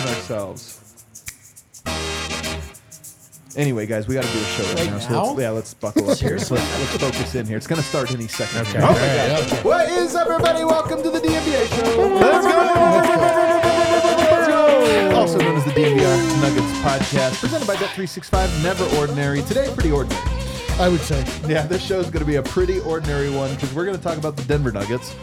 [0.00, 0.76] than ourselves.
[3.56, 4.98] Anyway, guys, we got to do a show right, Right now.
[5.00, 5.24] So now?
[5.24, 6.36] let's, yeah, let's buckle up here.
[6.36, 7.56] Let's, let's focus in here.
[7.56, 8.60] It's going to start any second.
[8.68, 8.78] Okay.
[8.78, 8.88] Oh my
[9.34, 9.64] All God.
[9.64, 10.62] What is up, everybody?
[10.64, 12.08] Welcome to the DNVR show.
[12.14, 12.60] Let's go.
[15.16, 18.62] Also known as the DNVR Nuggets podcast, presented by Bet365.
[18.62, 19.42] Never ordinary.
[19.42, 20.22] Today, pretty ordinary.
[20.78, 21.24] I would say.
[21.46, 24.02] Yeah, this show is going to be a pretty ordinary one because we're going to
[24.02, 25.14] talk about the Denver Nuggets.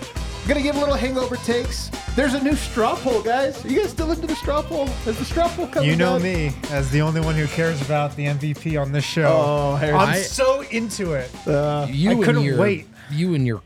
[0.47, 1.89] We're going to give a little hangover takes.
[2.15, 3.65] There's a new straw poll, guys.
[3.65, 4.85] Are you guys still into the straw poll?
[4.87, 5.83] Has the straw poll come?
[5.83, 6.21] You know out?
[6.21, 9.27] me as the only one who cares about the MVP on this show.
[9.27, 9.99] Oh, Harrison.
[9.99, 11.29] I'm I- so into it.
[11.45, 12.87] You I couldn't your, wait.
[13.11, 13.61] You and your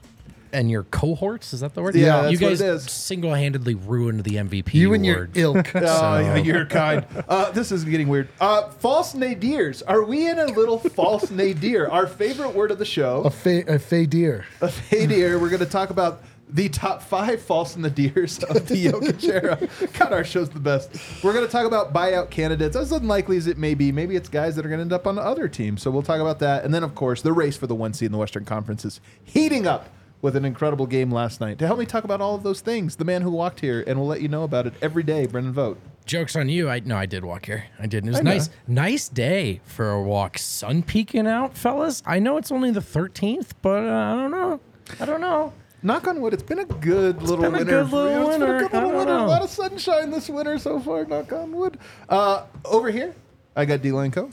[0.54, 1.94] and your cohorts is that the word?
[1.96, 2.92] Yeah, you that's what guys it is.
[2.92, 4.74] single-handedly ruined the MVP.
[4.74, 5.38] You and your award.
[5.38, 5.68] ilk.
[5.74, 7.06] So- yeah, you're kind.
[7.30, 8.28] Uh, this is getting weird.
[8.40, 9.84] Uh, false nadirs.
[9.88, 11.88] Are we in a little false nadir?
[11.92, 13.22] Our favorite word of the show.
[13.22, 14.46] A fey, a fey deer.
[14.62, 15.38] A nadir.
[15.38, 19.24] We're going to talk about the top five false in the deers of the Jokic
[19.24, 19.58] era.
[19.98, 20.92] God, our show's the best.
[21.24, 23.92] We're going to talk about buyout candidates, as unlikely as it may be.
[23.92, 25.82] Maybe it's guys that are going to end up on the other teams.
[25.82, 26.66] So we'll talk about that.
[26.66, 29.00] And then, of course, the race for the one seed in the Western Conference is
[29.24, 29.90] heating up
[30.22, 31.58] with an incredible game last night.
[31.60, 33.98] To help me talk about all of those things, the man who walked here, and
[34.00, 35.80] we'll let you know about it every day, Brendan Vogt.
[36.06, 36.70] Jokes on you.
[36.70, 37.66] I no, I did walk here.
[37.80, 38.06] I did.
[38.06, 38.50] It was I nice.
[38.68, 40.38] Nice day for a walk.
[40.38, 42.02] Sun peeking out, fellas.
[42.06, 44.60] I know it's only the 13th, but uh, I don't know.
[45.00, 45.54] I don't know.
[45.84, 47.84] Knock on wood, it's been a good little been a winter.
[47.84, 49.14] good little Yeah, it's been a good little I don't winter.
[49.16, 51.06] A lot of sunshine this winter so far.
[51.06, 51.80] Knock on wood.
[52.08, 53.16] Uh, over here,
[53.56, 54.30] I got D-Line Co.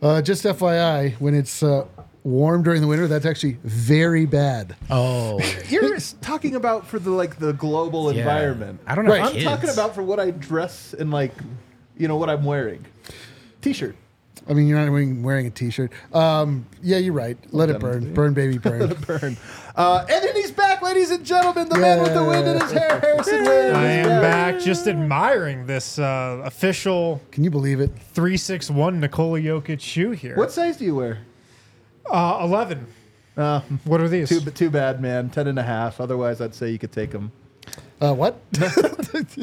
[0.00, 1.86] Uh, just FYI, when it's uh,
[2.22, 4.76] warm during the winter, that's actually very bad.
[4.90, 8.20] Oh, You're talking about for the like the global Yeah.
[8.20, 8.80] environment.
[8.86, 9.10] I don't know.
[9.12, 9.22] Right.
[9.22, 9.44] I'm kids.
[9.44, 11.32] talking about for what I dress and like,
[11.96, 12.84] you know, what I'm wearing.
[13.60, 13.96] T-shirt.
[14.48, 15.92] I mean, you're not wearing, wearing a t-shirt.
[16.12, 17.36] Um, yeah, you're right.
[17.52, 18.12] Let it burn.
[18.12, 18.88] Burn, baby, burn.
[19.06, 19.36] Burn.
[19.76, 21.68] Uh, and then he's back, ladies and gentlemen.
[21.68, 23.76] The man with the wind in his hair, Harrison Wind.
[23.76, 27.90] I am back just admiring this uh, official Can you believe it?
[28.12, 30.36] 361 Nikola Jokic shoe here.
[30.36, 31.18] What size do you wear?
[32.10, 32.86] Uh, 11.
[33.36, 34.28] Uh, What are these?
[34.28, 35.30] too, too bad, man.
[35.30, 36.00] Ten and a half.
[36.00, 37.32] Otherwise, I'd say you could take them.
[38.00, 38.38] Uh, what?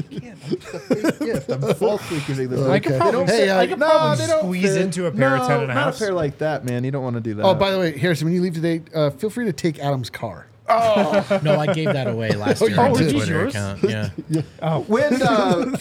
[0.10, 2.62] yes, I'm falsely accusing this.
[2.62, 3.00] I could Okay.
[3.00, 4.82] probably, Hey, uh, I could No, probably they don't squeeze fit.
[4.82, 5.96] into a pair no, of 10 and a Not half.
[5.96, 6.84] a pair like that, man.
[6.84, 7.44] You don't want to do that.
[7.44, 10.10] oh, by the way, Harrison, when you leave today, uh, feel free to take Adam's
[10.10, 10.48] car.
[10.72, 13.12] Oh no, I gave that away last year you on the did?
[13.14, 13.56] Twitter Yours?
[13.56, 13.84] account.
[13.84, 14.78] Yeah.
[14.88, 15.76] when uh,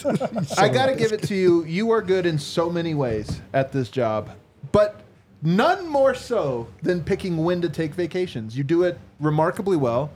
[0.57, 3.71] I got to give it to you, you are good in so many ways at
[3.71, 4.31] this job,
[4.71, 5.01] but
[5.43, 8.57] none more so than picking when to take vacations.
[8.57, 10.09] You do it remarkably well.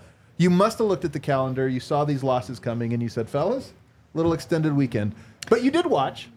[0.44, 1.70] You must have looked at the calendar.
[1.70, 3.72] You saw these losses coming, and you said, "Fellas,
[4.14, 5.16] little extended weekend."
[5.50, 6.28] But you did watch,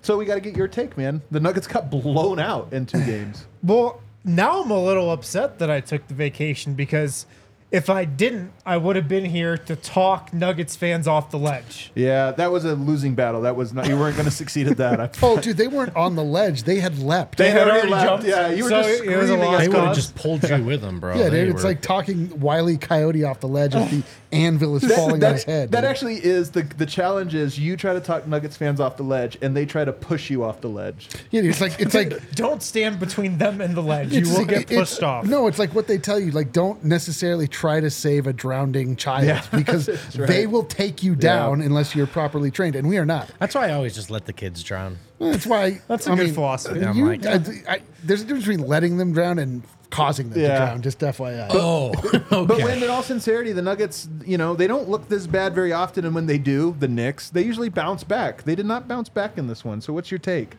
[0.00, 1.20] so we got to get your take, man.
[1.30, 3.44] The Nuggets got blown out in two games.
[3.62, 7.26] Well, now I'm a little upset that I took the vacation because
[7.70, 11.92] if I didn't, I would have been here to talk Nuggets fans off the ledge.
[11.94, 13.42] Yeah, that was a losing battle.
[13.42, 13.86] That was not.
[13.88, 15.00] You weren't going to succeed at that.
[15.00, 16.64] I, Oh, dude, they weren't on the ledge.
[16.64, 17.38] They had leapt.
[17.38, 18.06] They had already, already left.
[18.06, 18.26] jumped.
[18.26, 19.58] Yeah, you were So just it was a screaming.
[19.58, 21.14] They would have just pulled you with them, bro.
[21.16, 24.76] yeah, They dude, it's were- like talking Wiley Coyote off the ledge as the anvil
[24.76, 25.70] is falling that, on his head.
[25.72, 25.90] that dude.
[25.90, 27.34] actually is the the challenge.
[27.34, 30.30] Is you try to talk Nuggets fans off the ledge, and they try to push
[30.30, 31.08] you off the ledge.
[31.30, 34.12] yeah, it's like it's like Don't stand between them and the ledge.
[34.12, 35.24] You It's- will get it's- pushed off.
[35.26, 36.30] No, it's like what they tell you.
[36.30, 40.28] Like, don't necessarily try to save a drowning child Yeah, because that's right.
[40.28, 43.30] they will take you down unless you're properly trained, and we are not.
[43.38, 44.98] That's why I always just let the kids drown.
[45.18, 45.80] That's why.
[45.88, 46.84] That's a I good mean, philosophy.
[46.84, 50.48] I'm like- I, I, there's a difference between letting them drown and causing them Yeah.
[50.48, 50.82] to drown.
[50.82, 51.48] Just FYI.
[51.50, 52.18] Oh, okay.
[52.30, 55.72] But when, in all sincerity, the Nuggets, you know, they don't look this bad very
[55.72, 58.42] often, and when they do, the Knicks, they usually bounce back.
[58.44, 59.80] They did not bounce back in this one.
[59.80, 60.56] So, what's your take?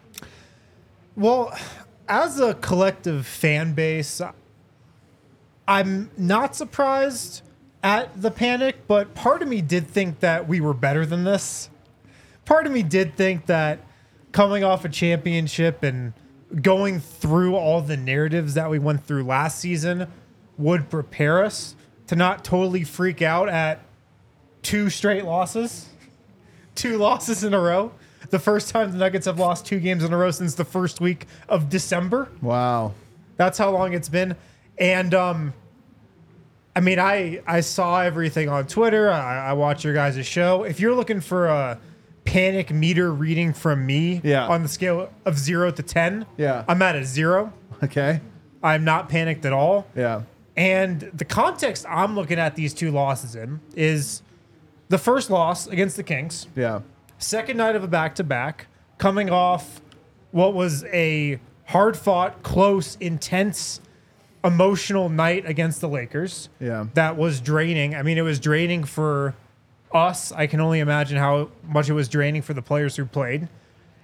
[1.16, 1.58] Well,
[2.08, 4.22] as a collective fan base,
[5.68, 7.42] I'm not surprised
[7.84, 11.70] at the panic, but part of me did think that we were better than this.
[12.46, 13.80] Part of me did think that
[14.32, 16.14] coming off a championship and
[16.62, 20.08] going through all the narratives that we went through last season
[20.58, 21.76] would prepare us
[22.08, 23.80] to not totally freak out at
[24.62, 25.88] two straight losses
[26.76, 27.92] two losses in a row.
[28.30, 31.02] The first time the Nuggets have lost two games in a row since the first
[31.02, 32.30] week of December.
[32.42, 32.94] Wow.
[33.38, 34.36] That's how long it's been.
[34.78, 35.54] And um,
[36.76, 39.10] I mean, I I saw everything on Twitter.
[39.10, 40.64] I, I watch your guys' show.
[40.64, 41.80] If you're looking for a
[42.26, 44.48] panic meter reading from me Yeah.
[44.48, 46.64] on the scale of zero to ten, Yeah.
[46.68, 47.54] I'm at a zero.
[47.84, 48.22] Okay.
[48.64, 49.88] I'm not panicked at all.
[49.96, 50.22] Yeah.
[50.56, 54.22] And the context I'm looking at these two losses in is
[54.90, 56.82] the first loss against the Kings Yeah.
[57.18, 59.82] second night of a back to back, coming off
[60.32, 63.82] what was a hard fought, close, intense,
[64.44, 66.50] emotional night against the Lakers.
[66.60, 66.86] Yeah.
[66.94, 67.96] That was draining.
[67.96, 69.34] I mean, it was draining for
[69.94, 70.32] us.
[70.32, 73.48] I can only imagine how much it was draining for the players who played.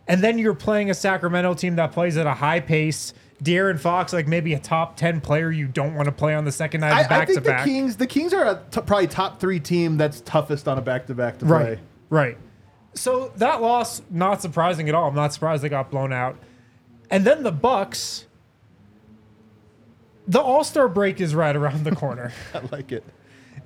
[0.07, 3.13] And then you're playing a Sacramento team that plays at a high pace.
[3.43, 6.51] De'Aaron Fox, like maybe a top ten player you don't want to play on the
[6.51, 7.65] second night I, of I back to think the back.
[7.65, 7.97] Kings.
[7.97, 11.13] The Kings are a t- probably top three team that's toughest on a back to
[11.13, 11.63] back to play.
[11.63, 11.79] Right.
[12.09, 12.37] Right.
[12.95, 15.07] So that loss, not surprising at all.
[15.09, 16.37] I'm not surprised they got blown out.
[17.11, 18.25] And then the Bucks.
[20.27, 23.03] The All Star break is right around the corner, I like it.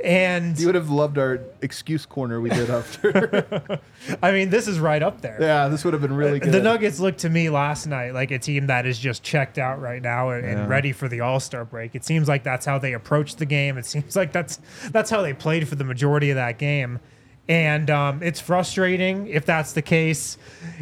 [0.04, 3.80] And You would have loved our excuse corner we did after.
[4.24, 5.38] I mean, this is right up there.
[5.40, 6.52] yeah, this would have been really good.
[6.52, 9.80] The Nuggets looked to me last night like a team that is just checked out
[9.82, 11.96] right now and, and ready for the All Star break.
[11.96, 13.78] It seems like that's how they approached the game.
[13.78, 14.60] It seems like that's
[14.90, 17.00] that's how they played for the majority of that game.
[17.48, 20.38] And um, it's frustrating if that's the case.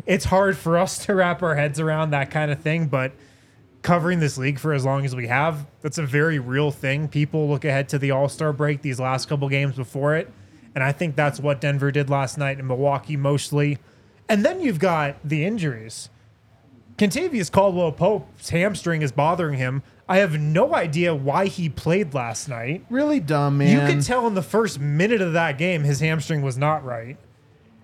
[0.06, 3.12] It's hard for us to wrap our heads around that kind of thing, but
[3.81, 7.08] covering this league for as long as we have, that's a very real thing.
[7.08, 10.31] People look ahead to the All Star break these last couple games before it.
[10.76, 13.80] And I think that's what Denver did last night in Milwaukee mostly.
[14.28, 16.10] And then you've got the injuries.
[16.98, 19.81] Kentavious Caldwell Pope's hamstring is bothering him.
[20.08, 22.86] I have no idea why he played last night.
[22.90, 23.70] really dumb, man.
[23.88, 27.18] You could tell in the first minute of that game his hamstring was not right.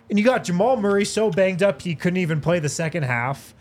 [0.09, 3.54] And you got Jamal Murray so banged up he couldn't even play the second half.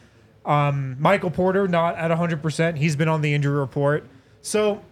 [0.44, 2.76] Um, Michael Porter not at 100%.
[2.76, 4.06] He's been on the injury report.
[4.43, 4.82] So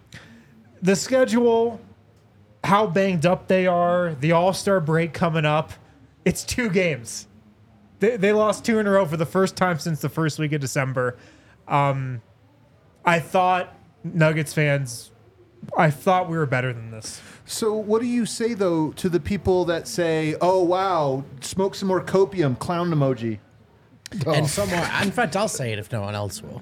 [0.81, 1.79] the schedule,
[2.63, 5.73] how banged up they are, the All Star break coming up,
[6.25, 7.27] it's two games.
[7.99, 10.51] They, they lost two in a row for the first time since the first week
[10.53, 11.17] of December.
[11.67, 12.21] Um,
[13.05, 15.11] I thought Nuggets fans,
[15.77, 17.21] I thought we were better than this.
[17.45, 21.87] So, what do you say though to the people that say, "Oh wow, smoke some
[21.87, 23.39] more copium," clown emoji?
[24.25, 24.33] Oh.
[24.33, 26.61] And someone, in fact, I'll say it if no one else will.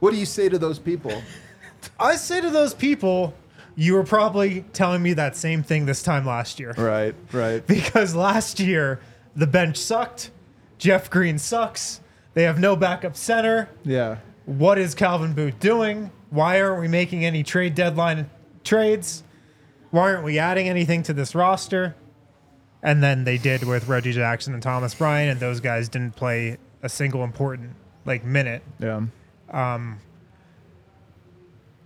[0.00, 1.22] What do you say to those people?
[2.00, 3.34] I say to those people,
[3.76, 6.74] you were probably telling me that same thing this time last year.
[6.76, 7.64] Right, right.
[7.66, 9.00] Because last year,
[9.36, 10.30] the bench sucked.
[10.78, 12.00] Jeff Green sucks.
[12.34, 13.68] They have no backup center.
[13.84, 14.18] Yeah.
[14.46, 16.10] What is Calvin Booth doing?
[16.30, 18.30] Why aren't we making any trade deadline
[18.64, 19.22] trades?
[19.90, 21.96] Why aren't we adding anything to this roster?
[22.82, 26.58] And then they did with Reggie Jackson and Thomas Bryant, and those guys didn't play
[26.82, 27.72] a single important
[28.04, 28.62] like minute.
[28.78, 29.02] Yeah.
[29.50, 29.98] Um,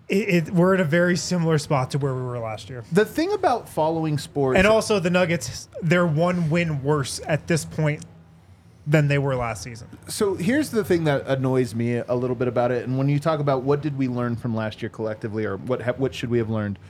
[0.08, 2.84] it, it, we're in a very similar spot to where we were last year.
[2.92, 7.64] The thing about following sports, And also, the Nuggets, they're one win worse at this
[7.64, 8.04] point
[8.86, 9.86] than they were last season.
[10.08, 12.86] so here's the thing that annoys me a little bit about it.
[12.86, 15.82] And when you talk about what did we learn from last year collectively, or what
[15.82, 16.80] ha- what should we have learned,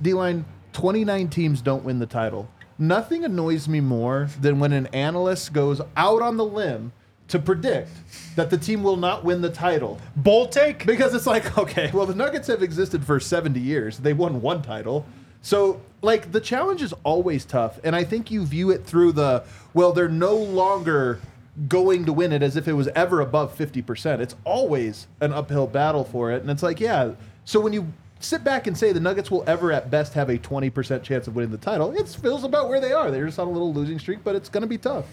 [0.00, 2.48] D line, 29 teams don't win the title.
[2.78, 6.92] Nothing annoys me more than when an analyst goes out on the limb
[7.30, 7.90] to predict
[8.36, 9.98] that the team will not win the title.
[10.16, 10.84] Bold take.
[10.84, 13.98] Because it's like, okay, well, the Nuggets have existed for 70 years.
[13.98, 15.06] They won one title.
[15.42, 17.80] So, like, the challenge is always tough.
[17.82, 21.20] And I think you view it through the, well, they're no longer
[21.68, 24.20] going to win it as if it was ever above 50%.
[24.20, 26.42] It's always an uphill battle for it.
[26.42, 27.12] And it's like, yeah.
[27.44, 30.38] So when you sit back and say the Nuggets will ever at best have a
[30.38, 33.10] 20% chance of winning the title, it feels about where they are.
[33.10, 35.06] They're just on a little losing streak, but it's going to be tough.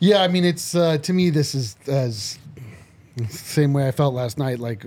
[0.00, 2.38] Yeah, I mean, it's uh, to me this is as
[3.28, 4.58] same way I felt last night.
[4.58, 4.82] Like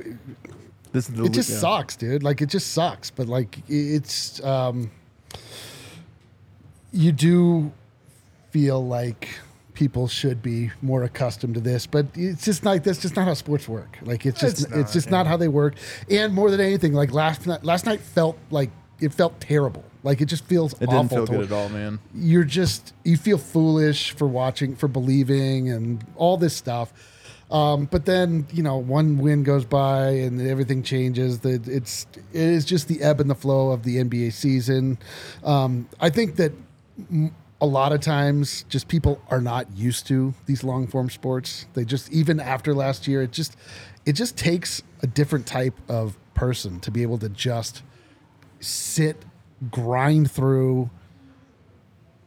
[0.92, 1.58] This is the it just yeah.
[1.58, 2.24] sucks, dude.
[2.24, 3.12] Like it just sucks.
[3.12, 4.92] But like it's um,
[6.92, 7.72] you do
[8.52, 9.30] feel like
[9.76, 13.36] people should be more accustomed to this, but it's just like that's just not how
[13.36, 13.98] sports work.
[14.02, 15.12] Like it's just It's it's, not, just yeah.
[15.12, 15.76] not how they work.
[16.10, 19.84] And more than anything, like last night, last night felt like it felt terrible.
[20.04, 22.00] Like it just feels It didn't awful feel to- good at all, man.
[22.14, 26.92] you're just you feel foolish for watching for believing and all this stuff.
[27.52, 31.40] Um, but then you know one win goes by and everything changes.
[31.40, 34.98] That it's it is just the ebb and the flow of the nba season.
[35.44, 36.52] Um, i think that
[37.62, 41.66] a lot of times just people are not used to these long form sports.
[41.76, 43.56] They just even after last year it just
[44.06, 47.84] it just takes a different type of person to be able to just
[48.60, 49.24] sit
[49.72, 50.90] grind through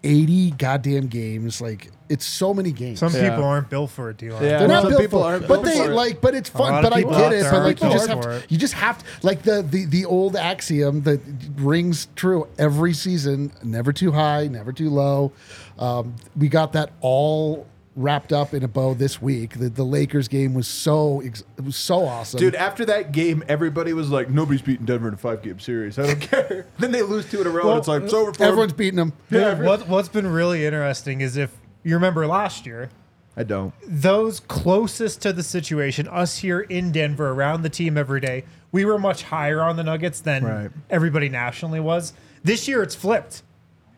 [0.05, 1.61] 80 goddamn games.
[1.61, 3.00] Like it's so many games.
[3.00, 3.31] Some Yeah.
[3.31, 4.40] people aren't built for it, Dylan.
[4.40, 4.59] Yeah.
[4.59, 5.95] they're not Some built people for aren't it, but built they for it.
[5.95, 6.73] like, but it's fun.
[6.75, 7.43] lot But I people get it.
[7.43, 8.52] there But aren't like, you just built have, for to, it.
[8.52, 11.21] you just have to, like the the the old axiom that
[11.57, 15.33] rings true every season: never too high, never too low.
[15.78, 19.58] Um, we got that all wrapped up in a bow this week.
[19.58, 23.42] The the Lakers game was so ex- it was so awesome, Dude, after that game,
[23.48, 25.98] everybody was like, nobody's beating Denver in a five game series.
[25.98, 26.66] I don't care.
[26.78, 28.48] then they lose two in a row, Well, and it's like, it's over for 'em.
[28.48, 29.12] Everyone's beating them.
[29.30, 31.50] Yeah, every- What, what's been really interesting is if
[31.82, 32.90] you remember last year,
[33.38, 33.72] I don't.
[33.86, 38.84] those closest to the situation, us here in Denver, around the team every day, we
[38.84, 40.70] were much higher on the Nuggets than Right.
[40.90, 42.12] everybody nationally was.
[42.44, 43.42] This year, it's flipped.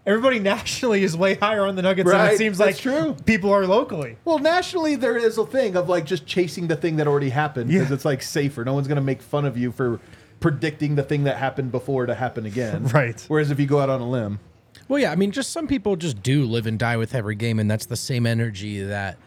[0.09, 3.15] Everybody nationally is way higher on the Nuggets than Right, it seems that's like true.
[3.27, 4.17] people are locally.
[4.25, 7.69] Well, nationally, there is a thing of like just chasing the thing that already happened
[7.69, 7.95] because Yeah.
[7.95, 8.65] it's like safer.
[8.65, 10.01] No one's going to make fun of you for
[10.41, 12.87] predicting the thing that happened before to happen again.
[12.93, 13.23] Right.
[13.29, 14.41] Whereas if you go out on a limb,
[14.89, 17.59] Well, yeah, I mean, just some people just do live and die with every game,
[17.59, 19.19] and that's the same energy that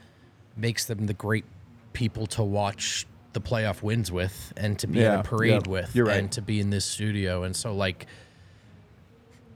[0.58, 1.46] makes them the great
[1.94, 5.96] people to watch the playoff wins with, and to be in a parade yeah, with,
[5.96, 6.18] you're right.
[6.20, 7.44] and to be in this studio.
[7.44, 8.06] And so, like,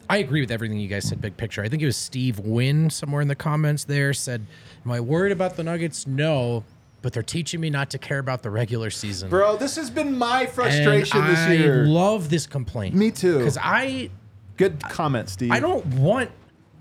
[0.10, 1.22] I agree with everything you guys said.
[1.22, 1.64] Big picture.
[1.64, 4.46] I think it was Steve Wynn somewhere in the comments there said,
[4.86, 6.06] "Am I worried about the Nuggets?
[6.08, 6.64] No."
[7.02, 9.30] But they're teaching me not to care about the regular season.
[9.30, 11.86] bro, this has been my frustration and this I year.
[11.86, 12.96] love this complaint.
[12.96, 13.38] Me too.
[13.38, 14.10] Because I
[14.58, 15.52] Good comment, Steve.
[15.52, 16.32] I don't want.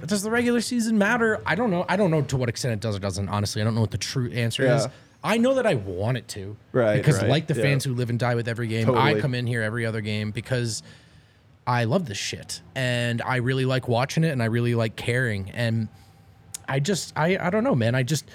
[0.06, 1.40] Does the regular season matter?
[1.44, 1.84] I don't know.
[1.88, 3.28] I don't know to what extent it does or doesn't.
[3.28, 4.86] Honestly, I don't know what the true answer is.
[5.22, 7.62] I know that I want it to, Right, Because right, like the yeah.
[7.62, 9.16] fans who live and die with every game, Totally.
[9.16, 10.82] I come in here every other game because
[11.66, 15.50] I love this shit and I really like watching it and I really like caring
[15.50, 15.88] and
[16.68, 17.94] I just I I don't know, man.
[17.94, 18.26] I just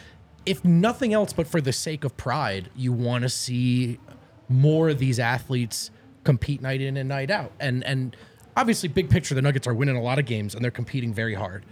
[0.45, 3.99] if nothing else but for the sake of pride, you want to see
[4.47, 5.91] more of these athletes
[6.23, 7.51] compete night in and night out.
[7.59, 8.15] And and
[8.57, 11.35] obviously big picture the Nuggets are winning a lot of games and they're competing very
[11.35, 11.65] hard.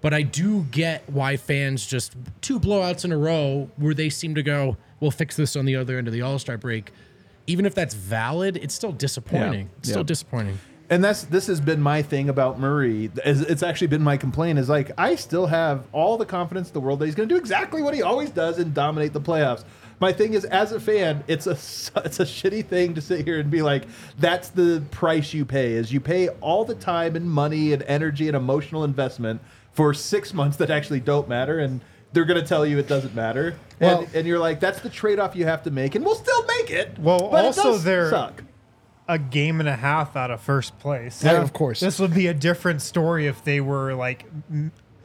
[0.00, 4.34] But I do get why fans just two blowouts in a row where they seem
[4.34, 6.90] to go, we'll fix this on the other end of the All-Star break.
[7.46, 9.70] Even if that's valid, it's still disappointing.
[9.78, 9.92] It's Yeah.
[9.92, 10.58] still disappointing.
[10.92, 13.10] And that's this has been my thing about Murray.
[13.24, 16.80] It's actually been my complaint is like I still have all the confidence in the
[16.80, 19.64] world that he's going to do exactly what he always does and dominate the playoffs.
[20.00, 21.52] My thing is, as a fan, it's a
[22.04, 23.84] it's a shitty thing to sit here and be like,
[24.18, 25.72] that's the price you pay.
[25.72, 29.40] Is you pay all the time and money and energy and emotional investment
[29.72, 31.80] for six months that actually don't matter, and
[32.12, 33.56] they're going to tell you it doesn't matter.
[33.80, 36.16] Well- and, and you're like, that's the trade off you have to make, and we'll
[36.16, 36.98] still make it.
[36.98, 38.42] Well, it also does they're- suck.
[39.08, 41.22] A game and a half out of first place.
[41.24, 41.80] Yeah, of course.
[41.80, 44.24] This would be a different story if they were like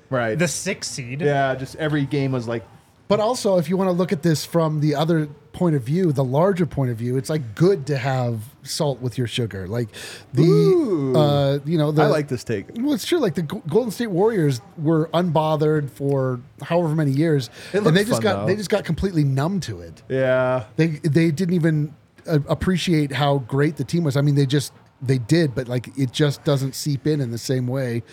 [0.10, 0.38] Right.
[0.38, 1.22] the sixth seed.
[1.22, 2.63] Yeah, just every game was like
[3.08, 6.12] But also, if you want to look at this from the other point of view,
[6.12, 9.68] the larger point of view, it's like good to have salt with your sugar.
[9.68, 9.89] Like
[10.34, 11.16] the, Ooh.
[11.18, 12.68] uh, you know, the, I like this take.
[12.75, 13.18] Well, it's true.
[13.18, 18.22] Like the Golden State Warriors were unbothered for however many years, It and they just
[18.22, 18.46] fun, got though.
[18.46, 20.04] they just got completely numb to it.
[20.08, 20.66] Yeah.
[20.75, 21.96] They they didn't even
[22.27, 24.17] appreciate how great the team was.
[24.17, 27.38] I mean, they just they did, but like it just doesn't seep in in the
[27.38, 28.03] same way.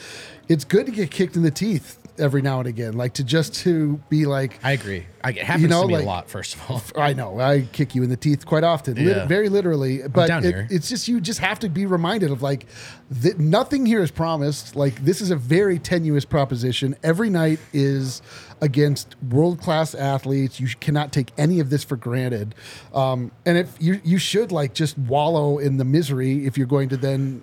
[0.48, 3.54] It's good to get kicked in the teeth every now and again, like to just
[3.56, 5.06] to be like, I agree.
[5.22, 6.82] I, it happens know, to me like- a lot, first of all.
[7.02, 9.26] I know I kick you in the teeth quite often, lit- Yeah.
[9.26, 10.02] very literally.
[10.06, 12.66] But it- it's just you just have to be reminded of like
[13.10, 14.76] that nothing here is promised.
[14.76, 16.94] Like this is a very tenuous proposition.
[17.02, 18.22] Every night is
[18.60, 20.60] against world class athletes.
[20.60, 22.54] You cannot take any of this for granted.
[22.94, 26.88] Um, and if you you should like just wallow in the misery if you're going
[26.90, 27.42] to then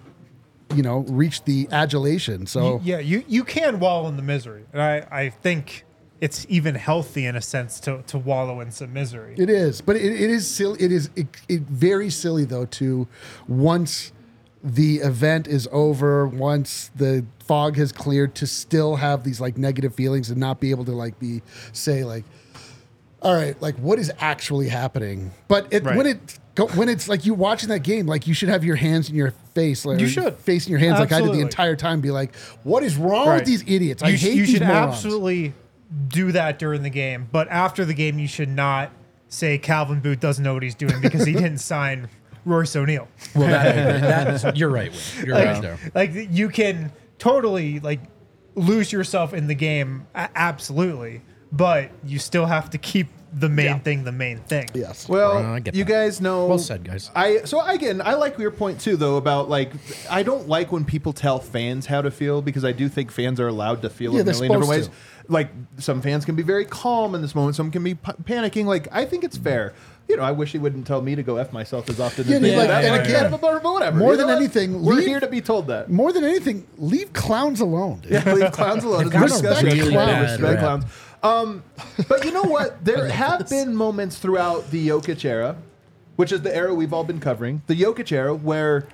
[0.76, 2.46] you know reach the adulation.
[2.48, 5.86] So yeah, you you can wallow in the misery, and I I think
[6.20, 9.36] it's even healthy in a sense to to wallow in some misery.
[9.38, 10.80] It is, but it, it is silly.
[10.82, 13.08] It is it, it very silly though to
[13.48, 14.14] once
[14.64, 19.96] the event is over, once the fog has cleared, to still have these like negative
[19.96, 21.42] feelings and not be able to like be
[21.74, 22.24] say like,
[23.22, 25.32] all right, like what is actually happening?
[25.48, 25.96] But it, Right.
[25.96, 28.76] when it go, when it's like you watching that game, like you should have your
[28.76, 30.36] hands in your face, like You should.
[30.38, 32.02] face in your hands, like I did the entire time.
[32.02, 33.36] Be like, what is wrong Right.
[33.36, 34.02] with these idiots?
[34.04, 34.96] I you, sh- hate you these should morons.
[34.96, 35.54] absolutely
[36.08, 38.92] do that during the game, but after the game, you should not
[39.28, 42.08] say Calvin Booth doesn't know what he's doing because he didn't sign
[42.46, 43.08] Royce O'Neal.
[43.36, 44.02] Well, that,
[44.42, 44.92] that's, you're right.
[44.92, 45.26] Will.
[45.28, 45.78] You're right there.
[45.94, 48.00] Like you can totally like
[48.56, 51.22] lose yourself in the game, a- absolutely,
[51.52, 54.68] but you still have to keep the main thing the main thing.
[54.74, 55.08] Yes.
[55.08, 55.90] Well, Uh, I get you that.
[55.90, 56.48] guys know.
[56.48, 57.10] Well said, guys.
[57.16, 59.72] I so again, I like your point too, though, about like
[60.10, 63.40] I don't like when people tell fans how to feel because I do think fans
[63.40, 64.84] are allowed to feel Yeah, a they're million different ways.
[64.86, 68.12] supposed Like some fans can be very calm in this moment, some can be p-
[68.24, 68.66] panicking.
[68.66, 69.74] Like I think it's fair.
[70.10, 72.36] You know, I wish he wouldn't tell me to go f myself as often Yeah,
[72.36, 73.32] as they like- do that, and but again,
[73.64, 73.98] but whatever.
[73.98, 74.36] more You than what?
[74.36, 75.90] anything, we're leave- here to be told that.
[75.90, 78.00] More than anything, leave clowns alone.
[78.02, 78.12] Dude.
[78.26, 79.04] Yeah, leave clowns alone.
[79.04, 80.12] They've got Respect really clowns.
[80.12, 80.60] bad Respect rap.
[80.60, 80.84] clowns.
[81.24, 81.64] Um,
[82.08, 82.78] but you know what?
[82.84, 85.56] There have been moments throughout the Jokic era,
[86.16, 88.88] which is the era we've all been covering, the Jokic era, where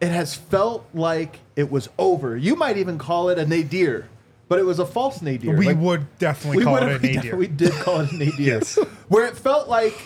[0.00, 2.36] it has felt like it was over.
[2.36, 4.08] You might even call it a nadir,
[4.48, 5.56] but it was a false nadir.
[5.56, 7.36] We Like, would definitely call would- it a we nadir.
[7.36, 8.34] We did call it a nadir.
[8.38, 8.78] yes.
[9.08, 9.98] Where it felt like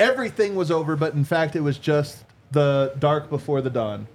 [0.00, 4.06] everything was over, but in fact it was just the dark before the dawn.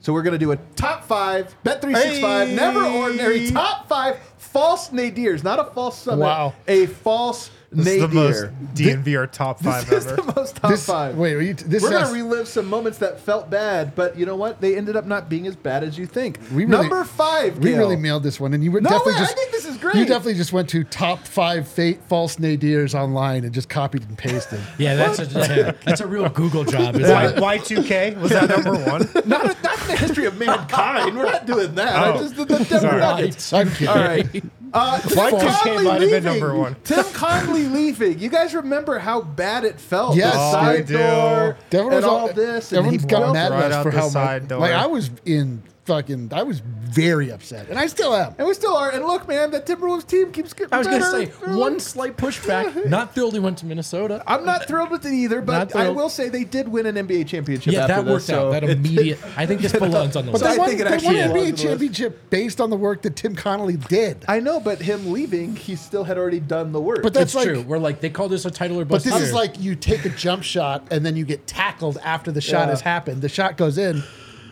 [0.00, 4.18] So we're gonna do a top five, bet three six five, never ordinary top five
[4.38, 6.54] false nadirs, not a false summit, Wow.
[6.66, 8.52] a false This is the most nadir.
[8.96, 10.22] DNVR top five This is ever.
[10.22, 11.16] the most top This, five.
[11.16, 14.24] wait, are you, this We're has, gonna relive some moments that felt bad, but you
[14.24, 14.60] know what?
[14.60, 16.38] They ended up not being as bad as you think.
[16.52, 17.58] We really- Number five.
[17.58, 17.78] we Gail.
[17.78, 19.36] really mailed this one, and you were No definitely way, I just.
[19.36, 19.96] think this is great.
[19.96, 24.16] You definitely just went to top five fate, false nadirs online and just copied and
[24.18, 24.60] pasted.
[24.78, 26.96] Yeah, that's a that's a real Google job.
[26.96, 27.40] Isn't it?
[27.40, 29.02] Y two K was that number one?
[29.28, 31.16] not, not in the history of mankind.
[31.16, 31.94] We're not doing that.
[31.96, 32.18] I Oh.
[32.22, 33.00] just the, the Denver Sorry.
[33.00, 33.52] Nuggets.
[33.52, 33.88] I'm kidding.
[33.88, 34.44] All right.
[34.72, 36.76] Uh, Tim Y2K Connolly might have been number one.
[36.84, 38.18] Tim Connolly leaving.
[38.18, 40.14] You guys remember how bad it felt?
[40.16, 40.34] Yes.
[40.34, 40.98] the Oh, side I do.
[40.98, 42.72] door Everyone and was all this.
[42.72, 44.48] And Everyone's he got broke- mad right at us out for how side much.
[44.50, 44.60] door.
[44.60, 46.30] Like I was in fucking.
[46.32, 48.34] I was very upset, and I still am.
[48.38, 48.90] And we still are.
[48.90, 51.26] And look, man, that Timberwolves team keeps getting I was gonna say
[51.56, 52.86] one slight pushback.
[52.88, 54.22] Not thrilled he went to Minnesota.
[54.26, 57.26] I'm not thrilled with it either, but I will say they did win an NBA
[57.26, 57.72] championship.
[57.72, 58.50] Yeah, after that this, worked so out.
[58.52, 59.18] That immediate.
[59.36, 61.16] I think this belongs on the But So I they won, think it they actually
[61.16, 61.62] won an NBA on the list.
[61.62, 64.24] championship based on the work that Tim Connolly did.
[64.28, 67.02] I know, but him leaving, he still had already done the work.
[67.02, 67.62] But that's That's like, true.
[67.62, 69.04] We're like they call this a title or but bust.
[69.06, 72.40] this is like you take a jump shot and then you get tackled after the
[72.40, 72.66] shot Yeah.
[72.70, 73.22] has happened.
[73.22, 74.02] The shot goes in,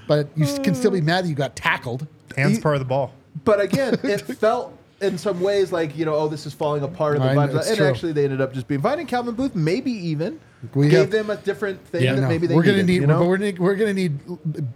[0.06, 1.06] but you can still be hmm.
[1.06, 2.06] mad that you got tackled.
[2.36, 3.12] Hands You- part of the ball.
[3.44, 7.16] But again, it felt in some ways like you know, oh, this is falling apart.
[7.16, 7.86] And, the I vibes, it's and true.
[7.86, 8.98] actually, they ended up just being fine.
[8.98, 10.40] And Calvin Booth, maybe even
[10.74, 12.14] We gave have- them a different thing Yeah.
[12.14, 13.18] that No, maybe they we're gonna needed, need, You know?
[13.18, 14.18] but we're gonna, we're gonna need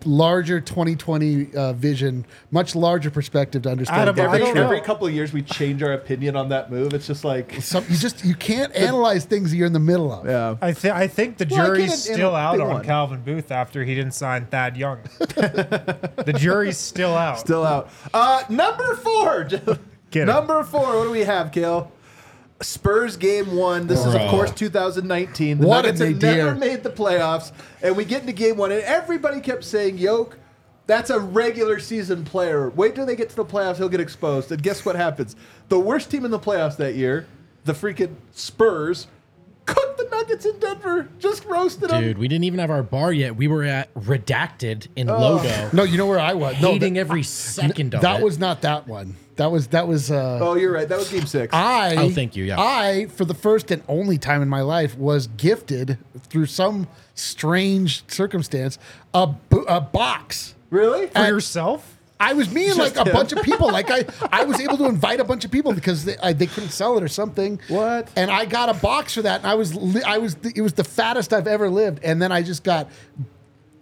[0.04, 4.02] larger 2020 uh, vision, much larger perspective to understand.
[4.10, 4.64] Adam, I every, don't know.
[4.64, 6.92] every couple of years, we change our opinion on that move.
[6.92, 10.26] It's just like, Some, you just you can't analyze things you're in the middle of.
[10.26, 10.56] yeah.
[10.60, 12.84] I think I think the Well, I jury's can't- still and out they on won.
[12.84, 14.98] Calvin Booth after he didn't sign Thad Young.
[15.18, 17.38] the jury's still out.
[17.40, 17.88] Still out.
[18.12, 19.48] Uh, number four.
[20.10, 20.26] Get it.
[20.32, 20.98] number four.
[20.98, 21.90] What do we have, Kale?
[22.62, 23.86] Spurs game one.
[23.86, 24.30] This is, of Bruh.
[24.30, 25.58] course, 2019.
[25.58, 26.36] The What a Nuggets have nadir.
[26.44, 27.52] never made the playoffs,
[27.82, 30.36] and we get into game one, and everybody kept saying, "Yoke,
[30.86, 32.68] that's a regular season player.
[32.70, 35.36] Wait till they get to the playoffs, he'll get exposed." And guess what happens?
[35.70, 37.26] The worst team in the playoffs that year,
[37.64, 39.06] the freaking Spurs,
[39.64, 41.08] cooked the Nuggets in Denver.
[41.18, 42.02] Just roasted them.
[42.02, 43.36] dude, we didn't even have our bar yet.
[43.36, 46.60] We were at redacted in logo, No, you know where I was.
[46.60, 48.02] No, hating that, every second of it.
[48.02, 48.24] that it.
[48.24, 49.16] was not that one.
[49.40, 50.10] That was that was.
[50.10, 50.86] Uh, Oh, you're right.
[50.86, 51.54] That was game six.
[51.54, 52.60] I Oh, thank you, yeah.
[52.60, 55.96] I for the first and only time in my life was gifted
[56.28, 58.78] through some strange circumstance
[59.14, 60.54] a bo- a box.
[60.68, 61.06] really?
[61.06, 61.96] For yourself?
[62.22, 63.12] I was me and like a him.
[63.14, 63.72] bunch of people.
[63.72, 66.46] Like I, I was able to invite a bunch of people because they, I, they
[66.46, 67.58] couldn't sell it or something.
[67.68, 68.10] What?
[68.16, 70.74] And I got a box for that, and I was, li- I was, it was
[70.74, 72.04] the fattest I've ever lived.
[72.04, 72.90] And then I just got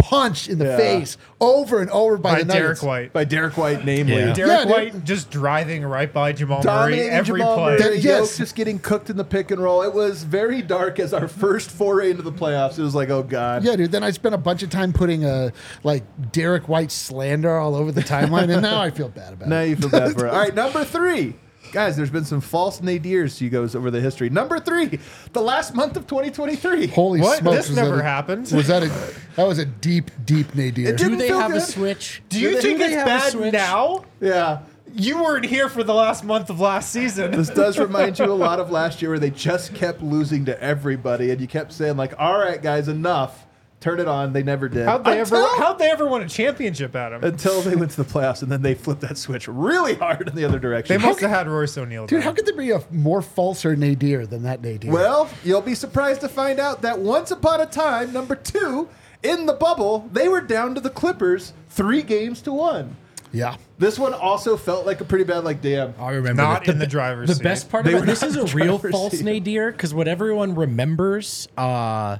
[0.09, 0.77] punched in the Yeah.
[0.79, 2.83] face over and over by, By the Derek Nuggets.
[2.83, 3.12] White.
[3.12, 4.16] By Derek White, namely.
[4.16, 4.33] Yeah.
[4.33, 4.71] Derek Yeah, dude.
[4.73, 7.64] White just driving right by Jamal Murray dominating every Jamal play.
[7.73, 7.79] Murray.
[7.83, 8.37] That- Yoke yes.
[8.38, 9.83] just getting cooked in the pick and roll.
[9.83, 12.79] It was very dark as our first foray into the playoffs.
[12.79, 13.64] It was like, oh god.
[13.64, 13.92] Yeah, dude.
[13.92, 15.53] Then I spent a bunch of time putting a
[15.85, 19.51] like Derek White slander all over the timeline, and now I feel bad about it.
[19.51, 19.68] Now it.
[19.68, 20.31] you feel bad for it.
[20.33, 21.35] All right, number three.
[21.72, 24.31] Guys, there's been some false nadirs you goes over the history.
[24.31, 24.98] Number three,
[25.33, 26.87] the last month of 2023.
[26.88, 27.38] Holy What?
[27.38, 27.57] smokes!
[27.57, 28.50] This was never a- happened.
[28.52, 28.88] Was that a
[29.37, 30.88] that was a deep, deep nadir?
[30.90, 31.62] It Do didn't they feel have a good.
[31.62, 32.22] switch?
[32.28, 34.04] Do you Do think they it's have bad now?
[34.20, 34.61] Yeah.
[34.94, 37.31] You weren't here for the last month of last season.
[37.33, 40.62] This does remind you a lot of last year where they just kept losing to
[40.62, 43.44] everybody and you kept saying like, "All right, guys, enough.
[43.81, 44.85] Turn it on." They never did.
[44.87, 45.37] How'd they ever?
[45.57, 47.23] How'd they ever win a championship at him?
[47.25, 50.35] until they went to the playoffs and then they flipped that switch really hard in
[50.35, 50.99] the other direction.
[51.01, 52.07] They must have had Royce O'Neal.
[52.07, 52.23] Dude, there.
[52.23, 54.91] how could there be a more falser nadir than that nadir?
[54.93, 58.88] Well, you'll be surprised to find out that once upon a time, number two,
[59.23, 62.97] in the bubble, they were down to the Clippers three games to one.
[63.33, 63.57] yeah.
[63.79, 65.95] This one also felt like a pretty bad, like, damn.
[66.01, 66.73] I remember Not that.
[66.73, 67.43] in the driver's The seat.
[67.45, 69.25] best part They about this not is in a the real driver's false seat.
[69.25, 71.47] nadir because what everyone remembers.
[71.57, 72.19] Uh,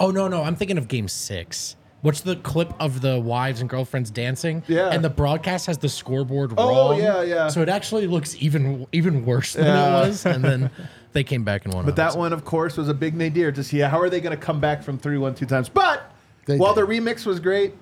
[0.00, 1.76] oh no, no, I'm thinking of Game Six.
[2.00, 4.62] What's the clip of the wives and girlfriends dancing?
[4.68, 4.90] Yeah.
[4.90, 7.00] and the broadcast has the scoreboard Oh, wrong.
[7.00, 7.48] yeah, yeah.
[7.48, 10.02] So it actually looks even even worse than Yeah.
[10.04, 10.70] it was, and then
[11.12, 11.84] they came back and won.
[11.84, 14.36] But that one, of course, was a big nadir to see how are they going
[14.36, 15.68] to come back from 3 1 two times.
[15.68, 16.12] But
[16.46, 16.86] They while did.
[16.86, 17.74] the remix was great,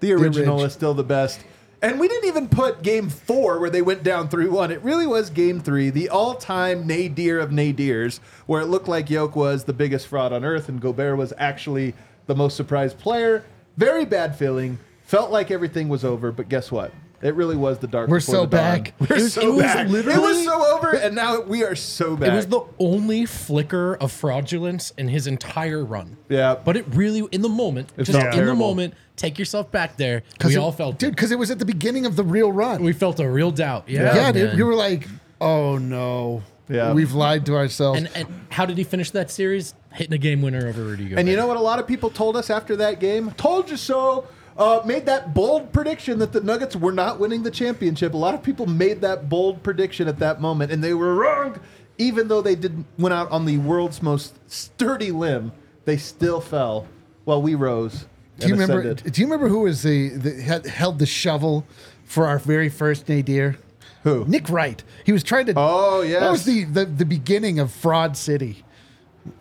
[0.00, 0.68] the original orig.
[0.68, 1.40] is still the best.
[1.84, 4.70] And we didn't even put game four where they went down 3 1.
[4.70, 9.10] It really was game three, the all time nadir of nadirs, where it looked like
[9.10, 11.92] Yoke was the biggest fraud on earth and Gobert was actually
[12.24, 13.44] the most surprised player.
[13.76, 14.78] Very bad feeling.
[15.02, 16.90] Felt like everything was over, but guess what?
[17.22, 18.08] It really was the dark.
[18.10, 18.82] We're before so the dawn.
[18.82, 18.92] back.
[18.98, 19.86] We're It was- so it was back.
[19.88, 22.30] it was so over, and now we are so back.
[22.32, 26.16] It was the only flicker of fraudulence in his entire run.
[26.28, 26.56] Yeah.
[26.62, 28.56] But it really, in the moment, It just felt in the terrible.
[28.68, 30.22] moment, take yourself back there.
[30.44, 32.82] We it- all felt dude, because it was at the beginning of the real run.
[32.82, 33.84] We felt a real doubt.
[33.88, 34.58] Yeah, yeah, dude, man.
[34.58, 35.08] you were like,
[35.40, 36.92] oh no, Yeah.
[36.92, 37.98] we've lied to ourselves.
[38.00, 39.74] And, and how did he finish that series?
[39.92, 41.20] Hitting a game winner over Rudy Gobert.
[41.20, 43.30] And you know what a lot of people told us after that game?
[43.36, 44.26] Told you so.
[44.56, 48.14] Uh, made that bold prediction that the Nuggets were not winning the championship.
[48.14, 51.58] A lot of people made that bold prediction at that moment, and they were wrong.
[51.98, 55.52] even though they didn't went out on the world's most sturdy limb,
[55.84, 56.86] they still fell
[57.24, 58.06] while we rose.
[58.38, 58.80] Do you remember?
[58.80, 59.12] ascended.
[59.12, 61.64] Do you remember who was the, the had, held the shovel
[62.04, 63.56] for our very first nadir?
[64.02, 64.24] Who?
[64.26, 64.82] Nick Wright.
[65.04, 65.54] He was trying to.
[65.56, 66.20] Oh, yes.
[66.20, 68.64] That was the, the the beginning of Fraud City.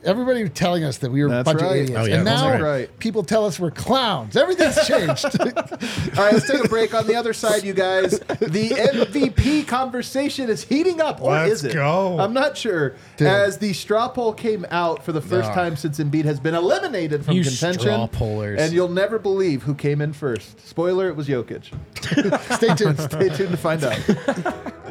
[0.06, 1.70] Everybody was telling us that we were That's a bunch right.
[1.72, 2.62] of idiots, Oh, yeah, and that's now right.
[2.62, 3.00] Right.
[3.00, 4.36] people tell us we're clowns.
[4.38, 5.26] Everything's changed.
[5.26, 6.94] All right, let's take a break.
[6.94, 11.64] On the other side, you guys, the MVP conversation is heating up, or Let's is
[11.66, 11.74] it?
[11.74, 12.18] go.
[12.20, 12.96] I'm not sure.
[13.18, 13.28] Dude.
[13.28, 15.56] As the straw poll came out for the first Ah.
[15.56, 18.60] time since Embiid has been eliminated from You contention, straw pollers.
[18.62, 20.66] and you'll never believe who came in first.
[20.68, 21.72] Spoiler: it was Jokic.
[22.56, 23.00] Stay tuned.
[23.00, 23.98] Stay tuned to find out.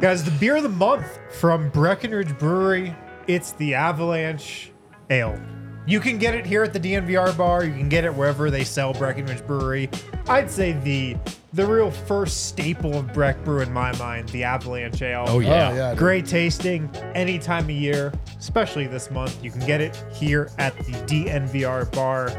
[0.01, 2.95] Guys, the beer of the month from Breckenridge Brewery,
[3.27, 4.71] it's the Avalanche
[5.13, 5.39] Ale.
[5.85, 7.65] You can get it here at the DNVR bar.
[7.65, 9.89] You can get it wherever they sell Breckenridge Brewery.
[10.27, 11.17] I'd say the
[11.51, 15.25] the real first staple of Breck Brew in my mind, the Avalanche Ale.
[15.27, 15.69] Oh yeah.
[15.69, 15.95] Oh yeah.
[15.95, 19.43] Great tasting any time of year, especially this month.
[19.43, 22.29] You can get it here at the DNVR bar.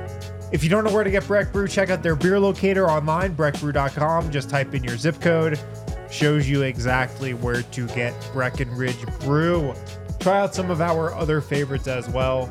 [0.52, 3.37] If you don't know where to get Breck Brew, check out their beer locator online,
[3.37, 4.30] breckbrew.com.
[4.30, 5.60] Just type in your zip code.
[6.10, 9.74] Shows you exactly where to get Breckenridge Brew.
[10.24, 12.48] Try out some of our other favorites as well.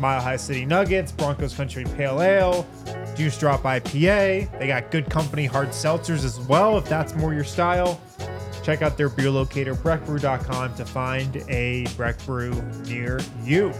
[0.00, 2.66] Mile High City Nuggets, Broncos Country Pale Ale,
[3.14, 4.58] Juice Drop IPA.
[4.58, 8.00] They got good company hard seltzers as well, if that's more your style.
[8.64, 13.72] Check out their beer locator, breckbrew.com, to find a Breck Brew near you.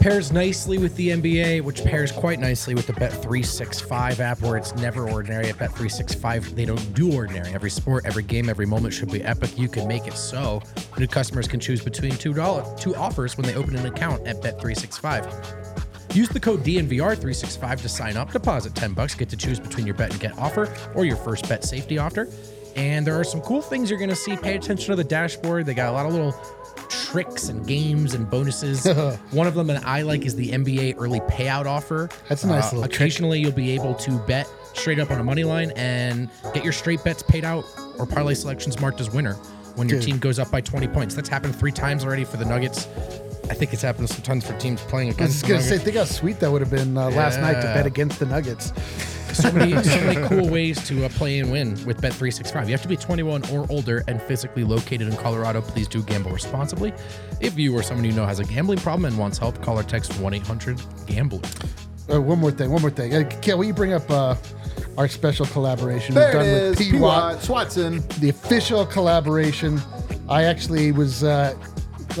[0.00, 4.74] Pairs nicely with the NBA, which pairs quite nicely with the Bet365 app, where it's
[4.76, 5.50] never ordinary.
[5.50, 7.52] At Bet365, they don't do ordinary.
[7.52, 9.58] Every sport, every game, every moment should be epic.
[9.58, 10.62] You can make it so.
[10.96, 16.14] New customers can choose between two two offers when they open an account at Bet365.
[16.14, 18.32] Use the code DNVR365 to sign up.
[18.32, 19.14] Deposit 10 bucks.
[19.14, 22.26] Get to choose between your bet and get offer or your first bet safety offer.
[22.74, 24.34] And there are some cool things you're going to see.
[24.36, 25.66] Pay attention to the dashboard.
[25.66, 26.32] They got a lot of little
[26.88, 28.86] tricks and games and bonuses.
[29.32, 32.08] One of them that I like is the NBA early payout offer.
[32.28, 32.94] That's a nice Uh, little trick.
[33.00, 36.72] Occasionally, you'll be able to bet straight up on a money line and get your
[36.72, 37.64] straight bets paid out
[37.98, 39.34] or parlay selections marked as winner
[39.74, 40.06] when your Dude.
[40.08, 41.14] team goes up by 20 points.
[41.14, 42.86] That's happened three times already for the Nuggets.
[43.50, 45.20] I think it's happened sometimes for teams playing against.
[45.20, 47.54] I was just gonna say, think how sweet that would have been uh, last night
[47.60, 47.74] to Yeah.
[47.74, 48.72] bet against the Nuggets.
[49.32, 52.66] so many, so many cool ways to uh, play and win with Bet365.
[52.66, 55.60] You have to be 21 or older and physically located in Colorado.
[55.62, 56.92] Please do gamble responsibly.
[57.40, 59.82] If you or someone you know has a gambling problem and wants help, call or
[59.82, 61.40] text 1 800 GAMBLER.
[62.12, 62.70] Uh, one more thing.
[62.70, 63.14] One more thing.
[63.14, 64.34] Uh, Kel, will you bring up uh,
[64.98, 66.70] our special collaboration There we've done is.
[66.70, 66.90] with P.
[66.92, 66.98] P.
[66.98, 67.66] Watt, Watt?
[67.68, 68.08] Swatson.
[68.20, 69.80] the official collaboration.
[70.28, 71.54] I actually was uh,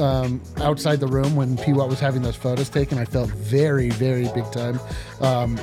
[0.00, 1.72] um, outside the room when P.
[1.72, 2.98] Watt was having those photos taken.
[2.98, 4.80] I felt very, very big time.
[5.20, 5.56] Um,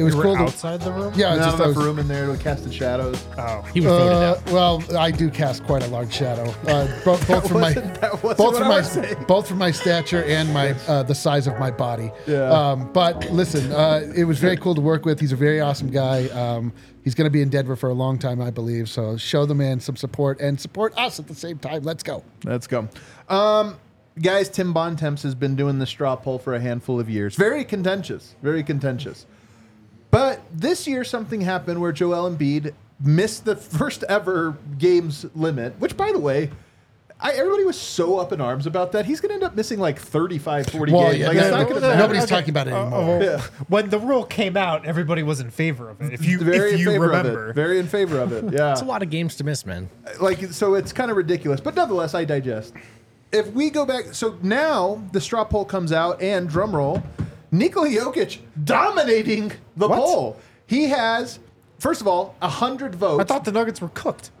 [0.00, 0.36] it was You were cool.
[0.36, 1.12] to- outside the room?
[1.14, 3.22] yeah, it's Not just I enough was- room in there to cast the shadows.
[3.38, 3.62] Oh.
[3.74, 4.50] He was voted Uh, out.
[4.50, 8.12] well, I do cast quite a large shadow, uh, both, both from my wasn't- that
[8.22, 9.24] wasn't both what from my saying.
[9.28, 12.10] both from my stature and my uh, the size of my body.
[12.26, 12.50] Yeah.
[12.50, 15.20] Um, but listen, uh, it was very cool to work with.
[15.20, 16.28] He's a very awesome guy.
[16.28, 16.72] Um,
[17.04, 18.88] he's going to be in Denver for a long time, I believe.
[18.88, 21.82] So show the man some support and support us at the same time.
[21.82, 22.22] Let's go.
[22.44, 22.88] Let's go.
[23.28, 23.76] Um,
[24.20, 27.36] guys, Tim Bontemps has been doing the straw poll for a handful of years.
[27.36, 28.34] Very contentious.
[28.42, 29.26] Very contentious.
[30.10, 35.96] But this year, something happened where Joel Embiid missed the first ever games limit, which,
[35.96, 36.50] by the way,
[37.22, 39.04] I, everybody was so up in arms about that.
[39.04, 41.18] He's going to end up missing like 35, 40 Well, games.
[41.18, 41.98] yeah, like, no, it's no, gonna no, matter.
[41.98, 43.18] nobody's talking about it Uh, anymore.
[43.20, 43.42] oh, Yeah.
[43.68, 46.14] When the rule came out, everybody was in favor of it.
[46.14, 47.54] If you Very if in you favor remember, of it.
[47.54, 48.52] Very in favor of it.
[48.54, 48.72] Yeah.
[48.72, 49.90] It's a lot of games to miss, man.
[50.18, 52.72] like so it's kind of ridiculous but nonetheless i digest
[53.32, 57.02] if we go back so now the straw poll comes out and drum roll
[57.52, 59.96] Nikola Jokic dominating the What?
[59.98, 60.36] poll
[60.66, 61.38] he has
[61.78, 64.30] first of all 100 votes I thought the Nuggets were cooked.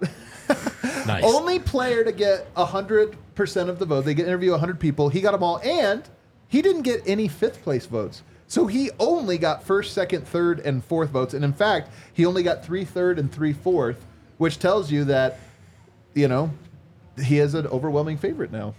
[1.06, 1.22] Nice.
[1.24, 5.30] only player to get 100% of the vote they get interview 100 people he got
[5.32, 6.02] them all and
[6.48, 10.84] he didn't get any fifth place votes so he only got first second third and
[10.84, 14.04] fourth votes and in fact he only got three third and three fourth
[14.38, 15.38] which tells you that
[16.14, 16.50] you know
[17.24, 18.74] he is an overwhelming favorite now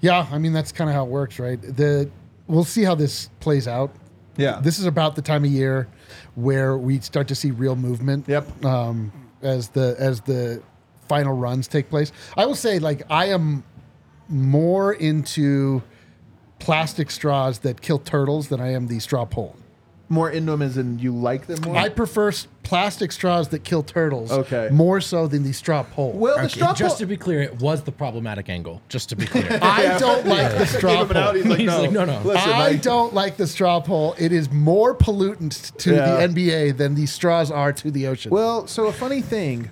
[0.00, 1.60] Yeah, I mean that's kind of how it works, right?
[1.60, 2.10] The
[2.48, 3.94] we'll see how this plays out.
[4.36, 4.60] Yeah.
[4.62, 5.88] This is about the time of year
[6.34, 8.26] where we start to see real movement.
[8.28, 8.64] Yep.
[8.64, 10.62] Um, as the as the
[11.08, 13.62] final runs take place, I will say like I am
[14.28, 15.82] more into
[16.58, 19.56] plastic straws that kill turtles than I am the straw pole.
[20.10, 23.62] More into them as in you like them more I prefer s- plastic straws that
[23.64, 24.30] kill turtles.
[24.32, 24.68] Okay.
[24.72, 26.12] More so than the straw pole.
[26.12, 28.80] well the Okay, straw just poll- to be clear, it was the problematic angle.
[28.88, 29.46] Just to be clear.
[29.62, 31.34] I don't like the Gave straw him an out, pole.
[31.34, 32.20] he's like, He's no, like, no, no.
[32.24, 34.14] Listen, I I, don't like the straw poll.
[34.18, 36.26] It is more pollutant to Yeah.
[36.26, 38.30] the NBA than the straws are to the ocean.
[38.30, 39.70] Well, so a funny thing,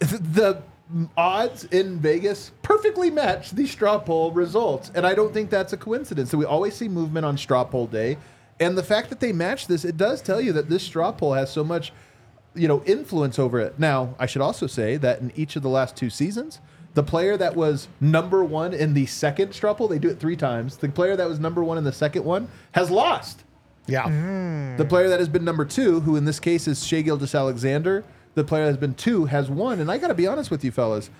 [0.00, 0.62] the
[1.16, 5.76] odds in Vegas perfectly match the straw poll results, and I don't think that's a
[5.76, 6.30] coincidence.
[6.30, 8.16] So we always see movement on straw poll day,
[8.60, 11.32] and the fact that they match this, it does tell you that this straw poll
[11.32, 11.92] has so much,
[12.54, 13.78] you know, influence over it.
[13.78, 16.60] Now, I should also say that in each of the last two seasons.
[16.92, 20.36] The player that was number one in the second straw poll, they do it three
[20.36, 20.76] times.
[20.76, 23.44] The player that was number one in the second one has lost.
[23.86, 24.04] Yeah.
[24.04, 24.76] Mm.
[24.76, 28.04] The player that has been number two, who in this case is Shai Gilgeous Alexander,
[28.34, 29.80] the player that has been two has won.
[29.80, 31.10] And I got to be honest with you, fellas,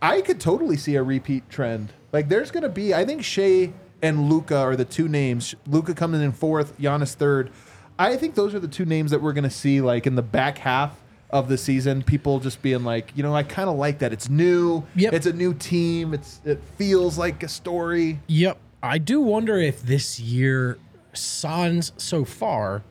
[0.00, 1.92] I could totally see a repeat trend.
[2.12, 3.72] Like there's going to be, I think Shai
[4.04, 5.54] and Luka are the two names.
[5.66, 7.50] Luka coming in fourth, Giannis third.
[7.98, 10.22] I think those are the two names that we're going to see like in the
[10.22, 12.02] back half of the season.
[12.02, 14.12] People just being like, you know, I kind of like that.
[14.12, 14.84] It's new.
[14.94, 15.14] Yep.
[15.14, 16.12] It's a new team.
[16.12, 18.20] It's it feels like a story.
[18.26, 18.58] Yep.
[18.82, 20.78] I do wonder if this year,
[21.14, 22.82] sans so far,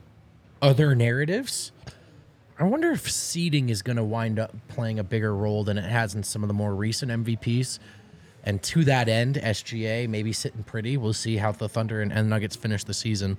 [0.60, 1.70] other narratives.
[2.58, 5.84] I wonder if seeding is going to wind up playing a bigger role than it
[5.84, 7.78] has in some of the more recent MVPs.
[8.44, 10.96] And to that end, SGA maybe sitting pretty.
[10.96, 13.38] We'll see how the Thunder and, and Nuggets finish the season.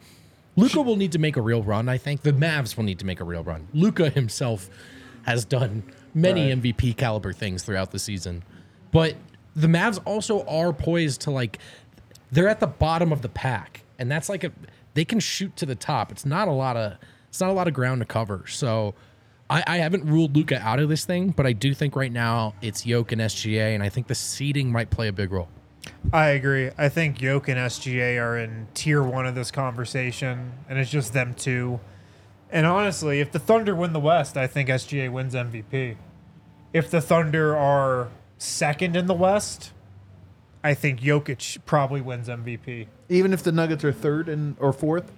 [0.55, 1.87] Luka will need to make a real run.
[1.87, 3.67] I think the Mavs will need to make a real run.
[3.73, 4.69] Luka himself
[5.23, 6.61] has done many Right.
[6.61, 8.43] MVP caliber things throughout the season,
[8.91, 9.15] but
[9.55, 11.59] the Mavs also are poised to like
[12.31, 14.51] they're at the bottom of the pack, and that's like a
[14.93, 16.11] they can shoot to the top.
[16.11, 16.93] It's not a lot of
[17.29, 18.45] it's not a lot of ground to cover.
[18.47, 18.95] So
[19.49, 22.55] I, I haven't ruled Luka out of this thing, but I do think right now
[22.61, 25.49] it's Yoke and SGA, and I think the seeding might play a big role.
[26.11, 26.71] I agree.
[26.77, 31.13] I think Yoke and SGA are in tier one of this conversation, and it's just
[31.13, 31.79] them two.
[32.51, 35.95] And honestly, if the Thunder win the West, I think SGA wins MVP.
[36.73, 39.71] If the Thunder are second in the West,
[40.63, 42.87] I think Jokic probably wins MVP.
[43.09, 45.11] Even if the Nuggets are third and or fourth.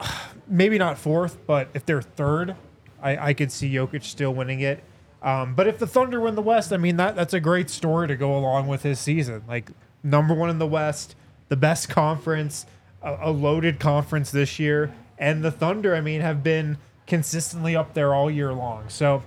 [0.46, 2.56] Maybe not fourth, but if they're third,
[3.02, 4.82] I, I could see Jokic still winning it.
[5.22, 8.06] Um, but if the Thunder win the West, I mean that that's a great story
[8.08, 9.42] to go along with his season.
[9.48, 9.70] Like
[10.02, 11.16] number one in the West,
[11.48, 12.66] the best conference,
[13.02, 17.94] a, a loaded conference this year, and the Thunder, I mean, have been consistently up
[17.94, 18.88] there all year long.
[18.88, 19.22] So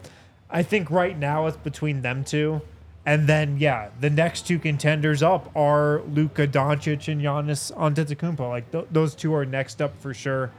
[0.50, 2.62] I think right now it's between them two.
[3.06, 8.48] And then, yeah, the next two contenders up are Luka Doncic and Giannis Antetokounmpo.
[8.48, 10.52] Like th- those two are next up for sure.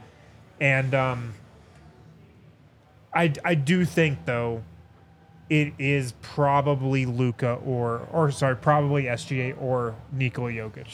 [0.59, 1.33] And um,
[3.15, 4.63] I I do think though,
[5.49, 10.87] it is probably Luka or or sorry, probably SGA or Nikola Jokic.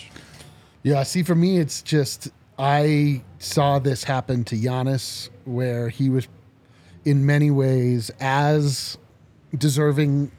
[0.83, 6.27] Yeah, see, for me, it's just I saw this happen to Giannis, where he was,
[7.05, 8.97] in many ways, as
[9.57, 10.31] deserving,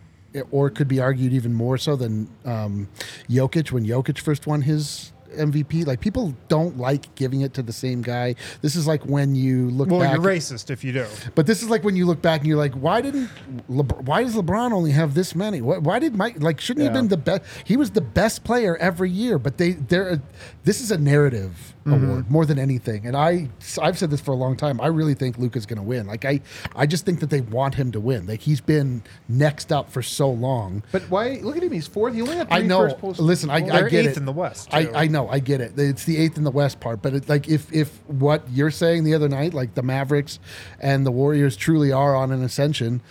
[0.51, 2.89] or could be argued even more so than um,
[3.29, 5.87] Jokic when Jokic first won his MVP.
[5.87, 8.35] Like people don't like giving it to the same guy.
[8.63, 10.15] This is like when you look Well, back.
[10.15, 11.07] you're racist if you do.
[11.35, 13.31] But this is like when you look back and you're like, why didn't
[13.69, 15.61] LeBron, why does LeBron only have this many?
[15.63, 17.43] Why, why did Mike like shouldn't he have been the best?
[17.65, 19.39] He was the best player every year.
[19.39, 20.21] But they they're
[20.65, 22.05] this is a narrative mm-hmm.
[22.05, 23.07] award more than anything.
[23.07, 23.49] And I
[23.81, 24.81] I've said this for a long time.
[24.81, 26.07] I really think Luka's going to win.
[26.07, 26.41] Like I
[26.75, 28.27] I just think that they want him to win.
[28.27, 30.83] Like he's been next up for so long.
[30.93, 31.41] But why?
[31.43, 31.73] Look at him.
[31.73, 32.15] He's fourth.
[32.15, 32.81] He only had three I know.
[32.81, 34.17] first post- Listen, I, They're I get eighth it.
[34.19, 34.89] in the West, I.
[34.95, 35.20] I know.
[35.29, 35.73] I get it.
[35.77, 37.03] It's the eighth in the West part.
[37.03, 40.39] But it, like, if if what you're saying the other night, like the Mavericks
[40.81, 43.03] and the Warriors truly are on an ascension,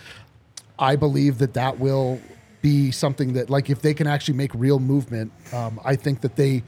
[0.78, 2.20] I believe that that will
[2.62, 6.36] be something that, like, if they can actually make real movement, um, I think that
[6.36, 6.62] they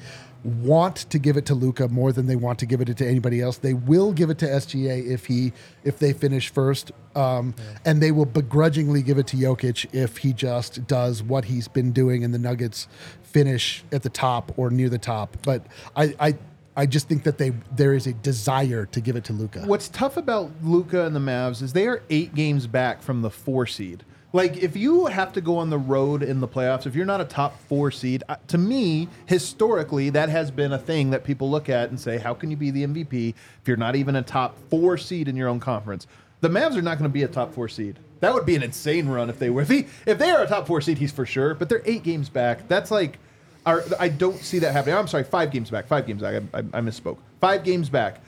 [0.44, 3.40] want to give it to Luka more than they want to give it to anybody
[3.40, 3.59] else.
[3.59, 5.52] They will give it to SGA if he
[5.85, 10.33] if they finish first, um, and they will begrudgingly give it to Jokic if he
[10.33, 12.88] just does what he's been doing and the Nuggets
[13.22, 15.37] finish at the top or near the top.
[15.42, 16.14] But I.
[16.18, 16.35] I
[16.74, 19.61] I just think that they there is a desire to give it to Luka.
[19.66, 23.28] What's tough about Luka and the Mavs is they are eight games back from the
[23.28, 24.05] four seed.
[24.33, 27.21] Like if you have to go on the road in the playoffs, if you're not
[27.21, 31.68] a top four seed, to me historically that has been a thing that people look
[31.68, 34.57] at and say, how can you be the MVP if you're not even a top
[34.71, 36.07] four seed in your own conference?
[36.40, 37.99] The Mavs are not going to be a top four seed.
[38.21, 39.62] That would be an insane run if they were.
[39.62, 41.55] If, he, if they are a top four seed, he's for sure.
[41.55, 42.68] But they're eight games back.
[42.68, 43.18] That's like
[43.66, 44.97] Are, I don't see that happening.
[44.97, 45.87] I'm sorry, five games back.
[45.87, 46.42] Five games back.
[46.55, 47.18] I, I, I misspoke.
[47.40, 48.21] Five games back.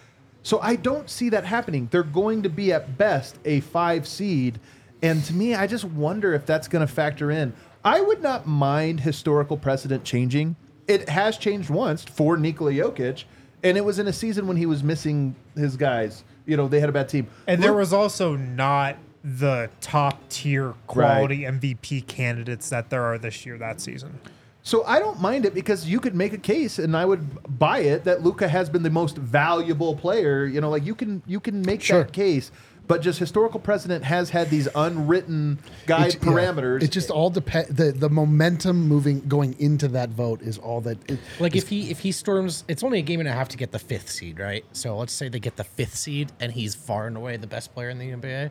[0.43, 1.88] So I don't see that happening.
[1.90, 4.61] They're going to be at best a five seed,
[5.02, 7.52] and to me, I just wonder if that's going to factor in.
[7.85, 10.57] I would not mind historical precedent changing.
[10.88, 13.24] It has changed once for Nikola Jokic,
[13.62, 16.24] and it was in a season when he was missing his guys.
[16.46, 17.26] You know, they had a bad team.
[17.46, 23.46] And there was also not the top tier quality MVP candidates that there are this
[23.46, 24.18] year that season.
[24.62, 27.80] So I don't mind it because you could make a case, and I would buy
[27.80, 30.46] it that Luka has been the most valuable player.
[30.46, 32.02] You know, like you can you can make Sure.
[32.04, 32.50] that case.
[32.87, 36.29] But just historical precedent has had these unwritten guide It- yeah.
[36.31, 36.83] parameters.
[36.83, 37.70] It just all depends.
[37.75, 40.99] The the momentum moving going into that vote is all that.
[41.11, 43.57] It, Like if he if he storms, it's only a game and a half to
[43.57, 44.64] get the fifth seed, right?
[44.73, 47.73] So let's say they get the fifth seed and he's far and away the best
[47.75, 48.51] player in the NBA.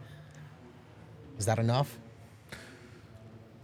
[1.38, 1.98] Is that enough?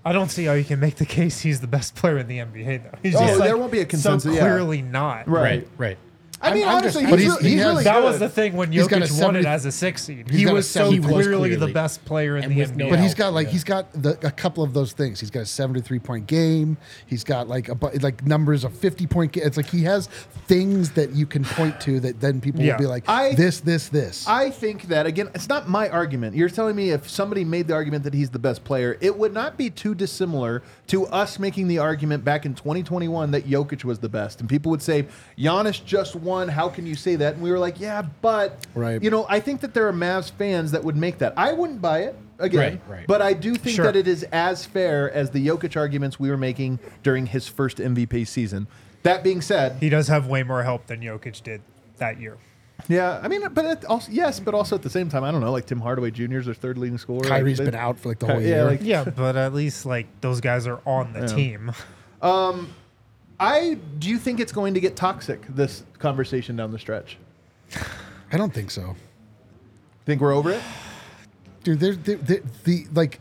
[0.05, 2.38] I don't see how you can make the case he's the best player in the
[2.39, 2.97] NBA though.
[3.03, 4.39] He's Oh, just, there won't be a consensus, So yeah.
[4.41, 5.27] clearly not.
[5.27, 5.67] Right.
[5.77, 5.97] right.
[6.41, 7.95] I mean, I'm- I'm honestly, just- he's, but he's- re- he he's has- really That
[7.95, 8.04] good.
[8.06, 10.30] was the thing when He's got a Jokic won 70 it as a six seed.
[10.30, 11.73] He got a was so 70 plus clearly the clearly.
[11.73, 12.78] best player in And the with NBA.
[12.86, 13.52] no But he's help, got like yeah.
[13.54, 15.19] he's got the, a couple of those things.
[15.19, 16.78] He's got a seventy-three point game.
[17.06, 19.34] He's got like a bu- like numbers of fifty point.
[19.34, 20.08] Ga- it's like he has
[20.47, 22.73] things that you can point to that then people Yeah.
[22.73, 24.25] will be like I- this, this, this.
[24.28, 26.36] I think that again, it's not my argument.
[26.36, 29.34] You're telling me if somebody made the argument that he's the best player, it would
[29.34, 33.99] not be too dissimilar to us making the argument back in 2021 that Jokic was
[33.99, 35.06] the best, and people would say
[35.38, 36.47] Giannis just won.
[36.47, 37.33] How can you say that?
[37.33, 39.01] And we were like, yeah, but Right.
[39.03, 41.33] You know, I think that there are Mavs fans that would make that.
[41.35, 43.07] I wouldn't buy it again, Right, right.
[43.07, 43.85] but I do think Sure.
[43.85, 47.77] that it is as fair as the Jokic arguments we were making during his first
[47.79, 48.67] MVP season.
[49.03, 51.61] That being said, He does have way more help than Jokic did
[51.97, 52.37] that year.
[52.87, 55.41] yeah, I mean, but it also yes, but also at the same time, I don't
[55.41, 56.37] know, like Tim Hardaway Jr.
[56.37, 57.21] is their third leading scorer.
[57.21, 58.65] Kyrie's Like, they- been out for like the Ky- whole yeah, year.
[58.65, 61.71] like- Yeah, but at least like those guys are on the team.
[62.21, 62.69] Um,
[63.39, 67.17] I do you think it's going to get toxic this conversation down the stretch?
[68.32, 68.95] I don't think so,
[70.06, 70.62] Think we're over it?
[71.63, 71.80] dude.
[71.80, 73.19] There's the, the, the like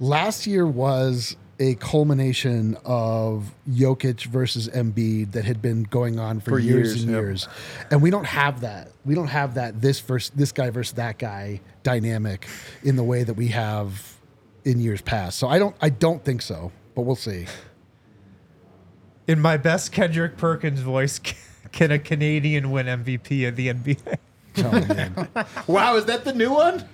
[0.00, 6.50] last year was a culmination of Jokic versus Embiid that had been going on for,
[6.50, 7.20] For years, years, and yep.
[7.22, 7.48] years,
[7.90, 8.92] and we don't have that.
[9.04, 12.46] We don't have that this versus this guy versus that guy dynamic
[12.82, 14.16] in the way that we have
[14.64, 15.38] in years past.
[15.38, 17.46] So I don't I don't think so, but we'll see.
[19.26, 21.20] In my best Kendrick Perkins voice,
[21.72, 24.18] can a Canadian win MVP of the NBA?
[24.58, 25.28] Oh, man.
[25.66, 26.84] Wow, is that the new one?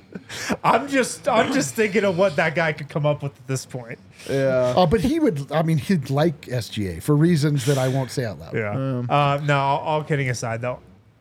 [0.65, 3.65] I'm just I'm just thinking of what that guy could come up with at this
[3.65, 3.99] point.
[4.29, 4.75] Yeah.
[4.77, 5.51] Oh, but he would.
[5.53, 8.55] I mean, he'd like SGA for reasons that I won't say out loud.
[8.55, 9.05] Yeah.
[9.09, 10.81] uh, no, all, all kidding aside, though,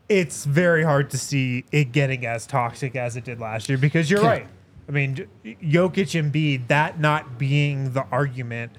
[0.10, 4.10] it's very hard to see it getting as toxic as it did last year because
[4.10, 4.42] you're Can't.
[4.42, 4.48] right.
[4.90, 5.28] I mean, J-
[5.64, 8.72] Jokic and Embiid, that not being the argument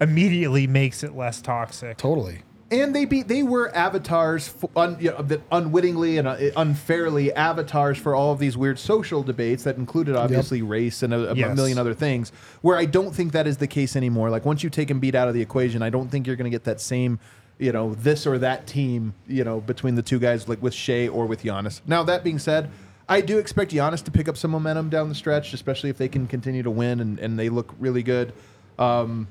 [0.00, 1.96] immediately makes it less toxic.
[1.96, 2.42] Totally.
[2.72, 7.32] And they be they were avatars for, un, you know, that unwittingly and uh, unfairly
[7.32, 11.34] avatars for all of these weird social debates that included obviously race and a, a
[11.34, 11.56] Yes.
[11.56, 12.30] million other things.
[12.62, 14.30] Where I don't think that is the case anymore.
[14.30, 16.54] Like once you take Embiid out of the equation, I don't think you're going to
[16.54, 17.18] get that same
[17.58, 21.08] you know this or that team you know between the two guys like with Shai
[21.08, 21.80] or with Giannis.
[21.86, 22.70] Now that being said.
[23.08, 26.06] I do expect Giannis to pick up some momentum down the stretch, especially if they
[26.06, 28.32] can continue to win and, and they look really good.
[28.78, 29.26] Um,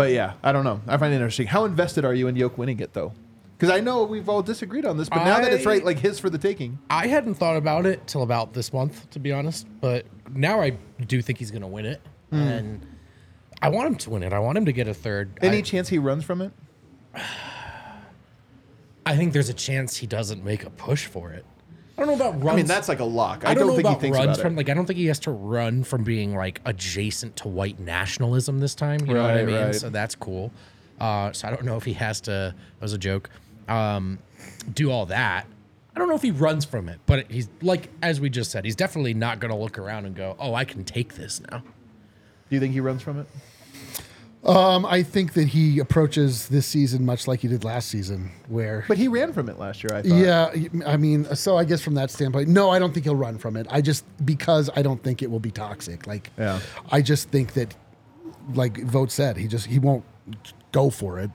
[0.00, 0.80] but yeah, I don't know.
[0.88, 1.46] I find it interesting.
[1.46, 3.12] How invested are you in Yoke winning it though?
[3.58, 6.18] Because I know we've all disagreed on this, but now that it's right, like his
[6.18, 6.78] for the taking.
[6.88, 9.66] I hadn't thought about it till about this month, to be honest.
[9.82, 10.70] But now I
[11.06, 12.36] do think he's going to win it, hmm.
[12.36, 12.86] and
[13.60, 14.32] I want him to win it.
[14.32, 15.38] I want him to get a third.
[15.42, 16.52] Any I, chance he runs from it?
[19.04, 21.44] I think there's a chance he doesn't make a push for it.
[22.00, 22.54] I don't know about runs.
[22.54, 23.44] I mean, that's like a lock.
[23.44, 24.56] I, I don't, know think about he thinks runs about from it.
[24.56, 28.58] like I don't think he has to run from being like adjacent to white nationalism
[28.58, 29.00] this time.
[29.06, 29.56] You know what I mean?
[29.56, 29.74] right.
[29.74, 30.50] So that's cool.
[30.98, 32.54] Uh, so I don't know if he has to.
[32.54, 33.28] That was a joke.
[33.68, 34.18] Um,
[34.72, 35.46] do all that.
[35.94, 38.64] I don't know if he runs from it, but he's like as we just said,
[38.64, 41.58] he's definitely not going to look around and go, "Oh, I can take this now."
[41.58, 43.26] Do you think he runs from it?
[44.42, 48.86] Um, I think that he approaches this season much like he did last season, where
[48.88, 49.94] But he ran from it last year.
[49.94, 50.16] I thought.
[50.56, 53.36] yeah, I mean, so I guess from that standpoint, no, I don't think he'll run
[53.36, 53.66] from it.
[53.68, 56.06] I just because I don't think it will be toxic.
[56.06, 56.60] Like, Yeah.
[56.90, 57.74] I just think that,
[58.54, 60.04] like Vogt said, he just he won't
[60.72, 61.30] go for it.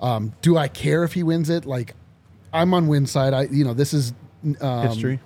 [0.00, 1.64] Um, do I care if he wins it?
[1.66, 1.94] Like,
[2.52, 3.34] I'm on win side.
[3.34, 4.12] I you know this is
[4.60, 5.18] um, history.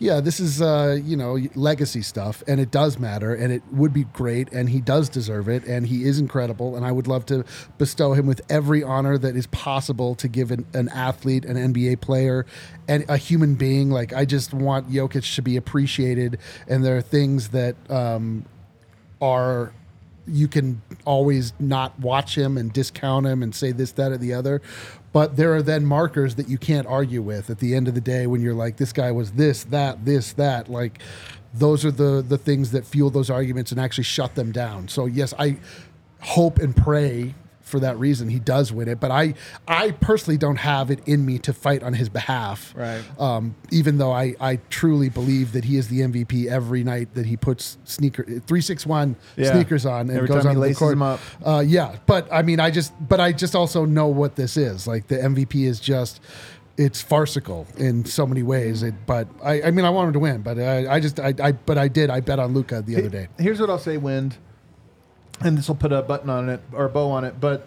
[0.00, 3.92] Yeah, this is uh, you know legacy stuff, and it does matter, and it would
[3.92, 7.26] be great, and he does deserve it, and he is incredible, and I would love
[7.26, 7.44] to
[7.76, 12.00] bestow him with every honor that is possible to give an, an athlete, an NBA
[12.00, 12.46] player,
[12.88, 13.90] and a human being.
[13.90, 18.46] Like I just want Jokic to be appreciated, and there are things that um,
[19.20, 19.74] are
[20.26, 24.32] you can always not watch him and discount him and say this, that, or the
[24.32, 24.62] other.
[25.12, 28.00] But there are then markers that you can't argue with at the end of the
[28.00, 30.68] day when you're like, this guy was this, that, this, that.
[30.68, 31.00] Like,
[31.52, 34.88] those are the the things that fuel those arguments and actually shut them down.
[34.88, 35.56] So yes, I
[36.20, 37.34] hope and pray
[37.70, 39.00] for that reason he does win it.
[39.00, 39.34] But I
[39.66, 42.74] I personally don't have it in me to fight on his behalf.
[42.76, 43.00] Right.
[43.18, 47.26] Um, even though I, I truly believe that he is the MVP every night that
[47.26, 49.52] he puts sneaker three six one Yeah.
[49.52, 51.00] sneakers on and Every goes time he on the laces court.
[51.00, 51.20] up.
[51.44, 54.86] Uh, yeah, but I mean, I just but I just also know what this is.
[54.86, 56.20] Like the MVP is just
[56.76, 58.82] it's farcical in so many ways.
[58.82, 61.34] It, but I, I mean, I want him to win, but I, I just, I,
[61.42, 62.08] I, but I did.
[62.08, 63.28] I bet on Luka the other day.
[63.38, 64.38] Here's what I'll say, Wind,
[65.40, 67.66] and this will put a button on it or a bow on it, but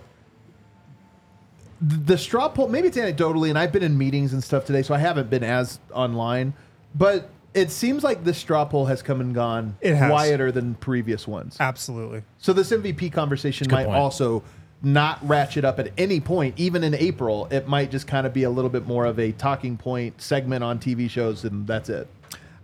[1.81, 4.93] the straw poll, maybe it's anecdotally, and I've been in meetings and stuff today, so
[4.93, 6.53] I haven't been as online,
[6.95, 10.09] but it seems like this straw poll has come and gone It has.
[10.09, 11.57] quieter than previous ones.
[11.59, 12.23] Absolutely.
[12.37, 13.97] So this MVP conversation might point.
[13.97, 14.43] also
[14.81, 17.47] not ratchet up at any point, even in April.
[17.51, 20.63] It might just kind of be a little bit more of a talking point segment
[20.63, 22.07] on TV shows, and that's it.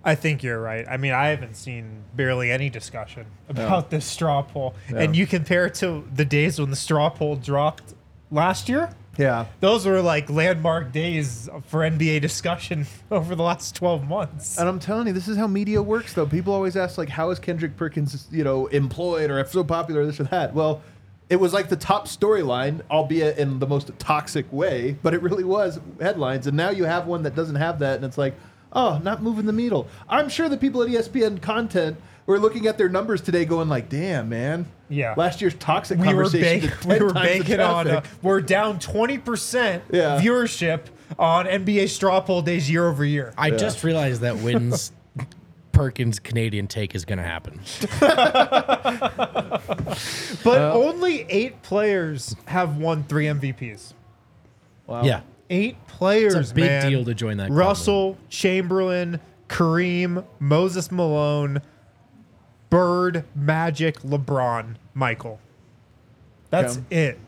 [0.03, 0.85] I think you're right.
[0.87, 4.75] I mean, I haven't seen barely any discussion about this straw poll.
[4.87, 7.93] And you compare it to the days when the straw poll dropped
[8.31, 8.89] last year.
[9.17, 9.47] Yeah.
[9.59, 14.57] Those were like landmark days for NBA discussion over the last 12 months.
[14.57, 16.25] And I'm telling you, this is how media works, though.
[16.25, 20.05] People always ask, like, how is Kendrick Perkins, you know, employed or if so popular,
[20.05, 20.53] this or that?
[20.53, 20.81] Well,
[21.29, 25.43] it was like the top storyline, albeit in the most toxic way, but it really
[25.43, 26.47] was headlines.
[26.47, 28.35] And now you have one that doesn't have that, and it's like,
[28.73, 29.87] oh, not moving the needle.
[30.07, 33.89] I'm sure the people at ESPN content were looking at their numbers today, going like,
[33.89, 34.65] damn, man.
[34.89, 35.13] Yeah.
[35.17, 36.69] Last year's toxic we were, conversation.
[36.69, 40.21] bank- did 10 we were times banking on, uh, we're down 20% Yeah.
[40.21, 40.81] viewership
[41.17, 43.33] on NBA straw poll days year over year.
[43.37, 44.91] I just realized that Wind's
[45.71, 47.59] Perkins Canadian take is going to happen.
[50.43, 53.93] But only eight players have won three MVPs.
[54.87, 55.03] Wow.
[55.03, 55.21] Yeah.
[55.49, 56.89] Eight players, It's a big man.
[56.91, 61.61] deal to join that club, Russell, Chamberlain, Kareem, Moses Malone,
[62.69, 65.39] Bird, Magic, LeBron, Michael.
[66.51, 67.19] That's it.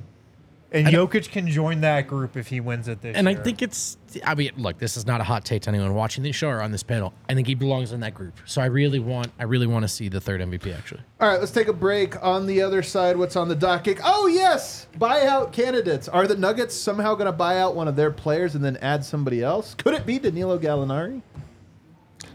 [0.73, 3.17] And Jokic can join that group if he wins it this year.
[3.17, 5.93] And I think it's, I mean, look, this is not a hot take to anyone
[5.93, 7.13] watching the show or on this panel.
[7.29, 8.39] I think he belongs in that group.
[8.45, 11.01] So I really want, I really want to see the third MVP actually.
[11.19, 12.21] All right, let's take a break.
[12.23, 13.99] On the other side, what's on the docket?
[14.03, 16.07] Oh, yes, buyout candidates.
[16.07, 19.03] Are the Nuggets somehow going to buy out one of their players and then add
[19.03, 19.73] somebody else?
[19.75, 21.21] Could it be Danilo Gallinari?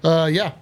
[0.05, 0.53] Uh, yeah.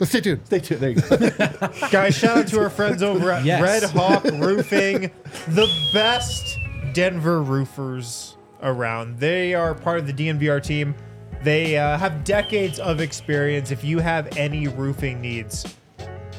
[0.00, 0.44] Let's stay tuned.
[0.46, 0.80] Stay tuned.
[0.80, 1.68] There you go.
[1.90, 3.62] Guys, shout out to our friends over at Yes.
[3.62, 5.02] Red Hawk Roofing,
[5.48, 6.58] the best
[6.92, 9.18] Denver roofers around.
[9.18, 10.94] They are part of the DNVR team.
[11.42, 13.70] They uh, have decades of experience.
[13.70, 15.64] If you have any roofing needs,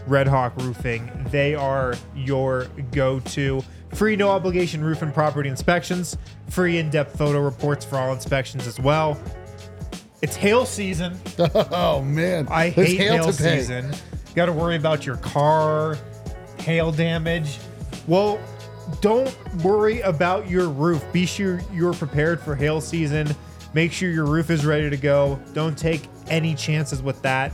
[0.07, 3.63] Red Hawk Roofing, they are your go to.
[3.93, 6.17] Free no obligation roof and property inspections,
[6.49, 9.19] free in depth photo reports for all inspections as well.
[10.21, 11.19] It's hail season.
[11.71, 13.31] Oh man, I There's hate hail, pay.
[13.31, 13.91] season.
[14.35, 15.97] Got to worry about your car,
[16.59, 17.57] hail damage.
[18.07, 18.39] Well,
[18.99, 21.03] don't worry about your roof.
[21.13, 23.33] Be sure you're prepared for hail season.
[23.73, 25.39] Make sure your roof is ready to go.
[25.53, 27.53] Don't take any chances with that.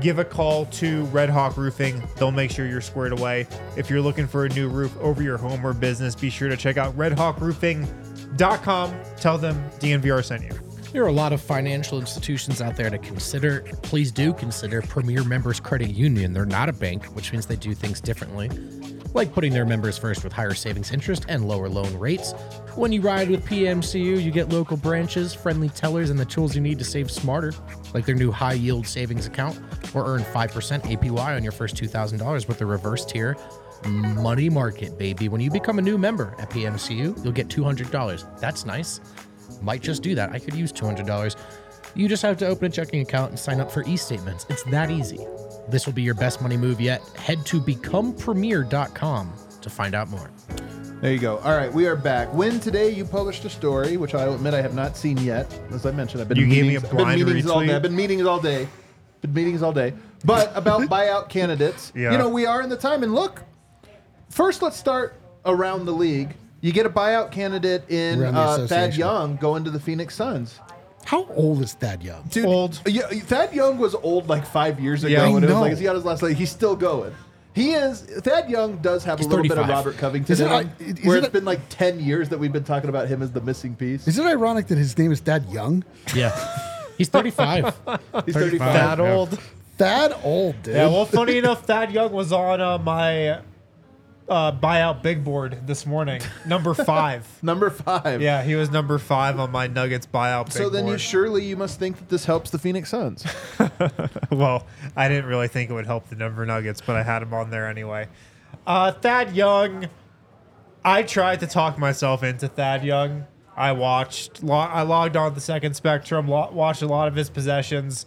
[0.00, 2.02] Give a call to Red Hawk Roofing.
[2.16, 3.46] They'll make sure you're squared away.
[3.76, 6.56] If you're looking for a new roof over your home or business, be sure to
[6.56, 8.94] check out redhawkroofing.com.
[9.16, 10.50] Tell them DNVR sent you.
[10.92, 13.60] There are a lot of financial institutions out there to consider.
[13.82, 16.34] Please do consider Premier Members Credit Union.
[16.34, 18.50] They're not a bank, which means they do things differently,
[19.14, 22.32] like putting their members first with higher savings interest and lower loan rates.
[22.74, 26.60] When you ride with PMCU, you get local branches, friendly tellers, and the tools you
[26.60, 27.52] need to save smarter,
[27.94, 29.60] like their new high yield savings account,
[29.94, 33.36] or earn 5% APY on your first $2,000 with the reverse tier.
[33.86, 35.28] Money market, baby.
[35.28, 38.40] When you become a new member at PMCU, you'll get $200.
[38.40, 39.00] That's nice
[39.62, 40.30] might just do that.
[40.32, 41.36] I could use $200.
[41.94, 44.46] You just have to open a checking account and sign up for e statements.
[44.48, 45.26] It's that easy.
[45.68, 47.02] This will be your best money move yet.
[47.16, 50.30] Head to becomepremier.com to find out more.
[51.00, 51.38] there you go.
[51.38, 52.32] All right, we are back.
[52.34, 55.56] When today you published a story, which I'll admit I have not seen yet.
[55.70, 57.46] As I mentioned, I've been You in gave me meetings, a I've been blind meetings
[57.50, 57.74] all day.
[57.74, 58.68] I've been meetings all day.
[59.20, 59.92] Been meetings all day.
[60.24, 62.12] But about buyout candidates, Yeah.
[62.12, 63.02] you know, we are in the time.
[63.04, 63.42] And look,
[64.30, 66.34] first let's start around the league.
[66.60, 68.98] You get a buyout candidate in Around the uh, Thad association.
[69.00, 70.58] Young going to the Phoenix Suns.
[71.04, 72.22] How old is Thad Young?
[72.30, 72.80] Dude, Old.
[72.86, 75.60] Yeah, Thad Young was old like five years ago, Yeah, I and it was know.
[75.60, 76.36] like, is he on his last leg?
[76.36, 77.14] He's still going.
[77.54, 78.00] He is.
[78.00, 80.70] Thad Young does have He's a little bit of Robert Covington Is it in him,
[80.80, 83.08] I- is where it it's a- been like ten years that we've been talking about
[83.08, 84.08] him as the missing piece.
[84.08, 85.84] Is it ironic that his name is Thad Young?
[86.14, 86.30] Yeah.
[86.96, 87.64] He's 35.
[87.64, 88.32] He's 35.
[88.34, 88.58] thirty-five.
[88.58, 89.12] That Yeah.
[89.14, 89.38] old.
[89.78, 90.74] Thad old, dude.
[90.76, 93.40] Yeah, well, funny enough, Thad Young was on uh, my
[94.28, 97.26] uh, buyout big board this morning, number five.
[97.42, 98.22] Number five.
[98.22, 101.56] yeah, he was number five on my Nuggets buyout big So then you surely you
[101.56, 103.24] must think that this helps the Phoenix Suns.
[104.30, 104.66] well,
[104.96, 107.50] I didn't really think it would help the Denver Nuggets, but I had him on
[107.50, 108.08] there anyway.
[108.66, 109.88] Uh, Thad Young,
[110.84, 113.26] I tried to talk myself into Thad Young.
[113.56, 117.28] I watched, lo- I logged on the second spectrum, lo- watched a lot of his
[117.28, 118.06] possessions.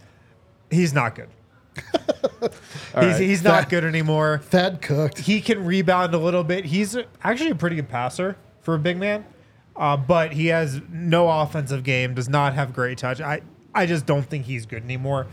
[0.72, 1.30] He's not good.
[2.42, 2.52] he's,
[2.94, 3.20] right.
[3.22, 4.40] he's not Thad- good anymore.
[4.44, 5.20] Thad cooked.
[5.20, 6.66] he can rebound a little bit.
[6.66, 9.26] He's actually a pretty good passer for a big man.
[9.76, 13.22] uh, but he has no offensive game, does not have great touch.
[13.22, 13.42] I,
[13.74, 15.28] I just don't think he's good anymore.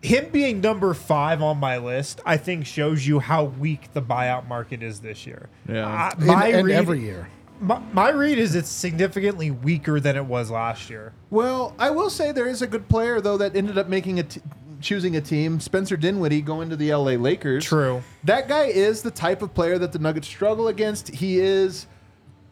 [0.00, 4.46] Him being number five on my list, I think shows you how weak the buyout
[4.46, 5.48] market is this year.
[5.68, 5.86] Yeah.
[5.88, 7.28] Uh, And, my and read- every year.
[7.60, 11.12] My, my read is it's significantly weaker than it was last year.
[11.30, 14.22] Well, I will say there is a good player though that ended up making a
[14.22, 14.40] t-
[14.80, 15.60] choosing a team.
[15.60, 17.64] Spencer Dinwiddie going to the LA Lakers.
[17.64, 18.02] True.
[18.24, 21.08] That guy is the type of player that the Nuggets struggle against.
[21.08, 21.86] He is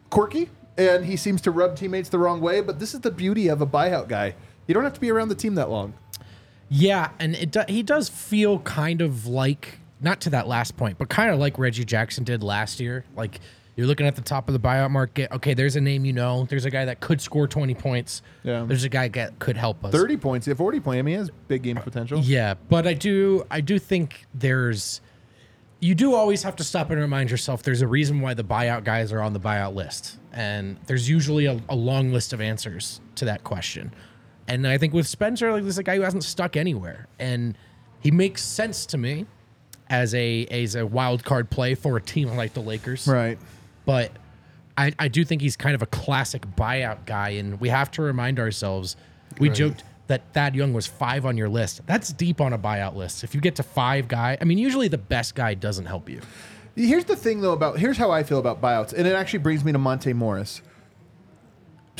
[0.09, 2.61] quirky and he seems to rub teammates the wrong way.
[2.61, 4.35] But this is the beauty of a buyout guy.
[4.67, 5.93] You don't have to be around the team that long.
[6.69, 10.97] Yeah, and it do, he does feel kind of like not to that last point,
[10.97, 13.05] but kind of like Reggie Jackson did last year.
[13.15, 13.39] Like
[13.77, 15.31] you're looking at the top of the buyout market.
[15.31, 16.45] Okay, there's a name you know.
[16.49, 18.23] There's a guy that could score 20 points.
[18.43, 18.65] Yeah.
[18.67, 19.91] There's a guy that could help us.
[19.93, 20.99] Thirty points, if forty points.
[20.99, 22.19] I mean, he has big game potential.
[22.19, 24.99] Yeah, but I do I do think there's
[25.79, 28.83] you do always have to stop and remind yourself there's a reason why the buyout
[28.83, 30.17] guys are on the buyout list.
[30.33, 33.93] And there's usually a, a long list of answers to that question.
[34.47, 37.07] And I think with Spencer, like this is a guy who hasn't stuck anywhere.
[37.19, 37.55] And
[37.99, 39.27] he makes sense to me
[39.89, 43.37] as a as a wild card play for a team like the Lakers Right.
[43.87, 44.11] But
[44.77, 48.01] I, I do think he's kind of a classic buyout guy, and we have to
[48.03, 48.97] remind ourselves.
[49.39, 51.81] We joked that Thad Young was five on your list.
[51.87, 53.23] That's deep on a buyout list.
[53.23, 56.21] If you get to five guy, I mean, usually the best guy doesn't help you.
[56.75, 59.63] Here's the thing, though, about here's how I feel about buyouts, and it actually brings
[59.63, 60.61] me to Monte Morris.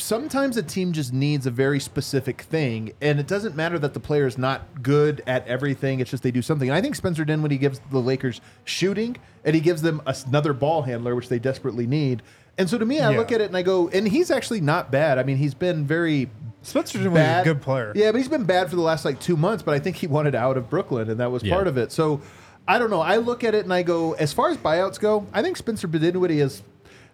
[0.00, 4.00] Sometimes a team just needs a very specific thing, and it doesn't matter that the
[4.00, 5.98] player is not good at everything.
[5.98, 6.68] It's just they do something.
[6.68, 10.82] And I think Spencer Dinwiddie gives the Lakers shooting, and he gives them another ball
[10.82, 12.22] handler, which they desperately need.
[12.56, 13.18] And so to me, I Yeah.
[13.18, 15.18] look at it and I go, and he's actually not bad.
[15.18, 16.28] I mean, he's been very
[16.62, 17.44] Spencer Dinwiddie's a bad.
[17.44, 17.92] good player.
[17.94, 19.62] Yeah, but he's been bad for the last like two months.
[19.62, 21.54] But I think he wanted out of Brooklyn, and that was Yeah.
[21.54, 21.90] part of it.
[21.92, 22.20] So
[22.68, 23.00] I don't know.
[23.00, 25.86] I look at it and I go, as far as buyouts go, I think Spencer
[25.86, 26.62] Dinwiddie is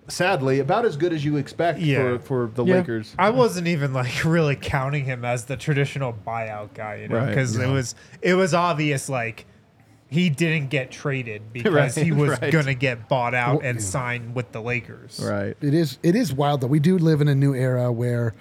[0.09, 2.19] sadly about as good as you expect Yeah.
[2.19, 2.75] for, for the Yeah.
[2.77, 3.15] Lakers.
[3.19, 7.29] I wasn't even like really counting him as the traditional buyout guy, you know, Right.
[7.29, 9.47] because it was it was obvious like
[10.09, 12.53] he didn't get traded because Right, he was right.
[12.53, 13.85] gonna get bought out Well, and yeah.
[13.85, 15.21] signed with the Lakers.
[15.25, 15.57] Right.
[15.61, 18.35] It is it is wild that we do live in a new era where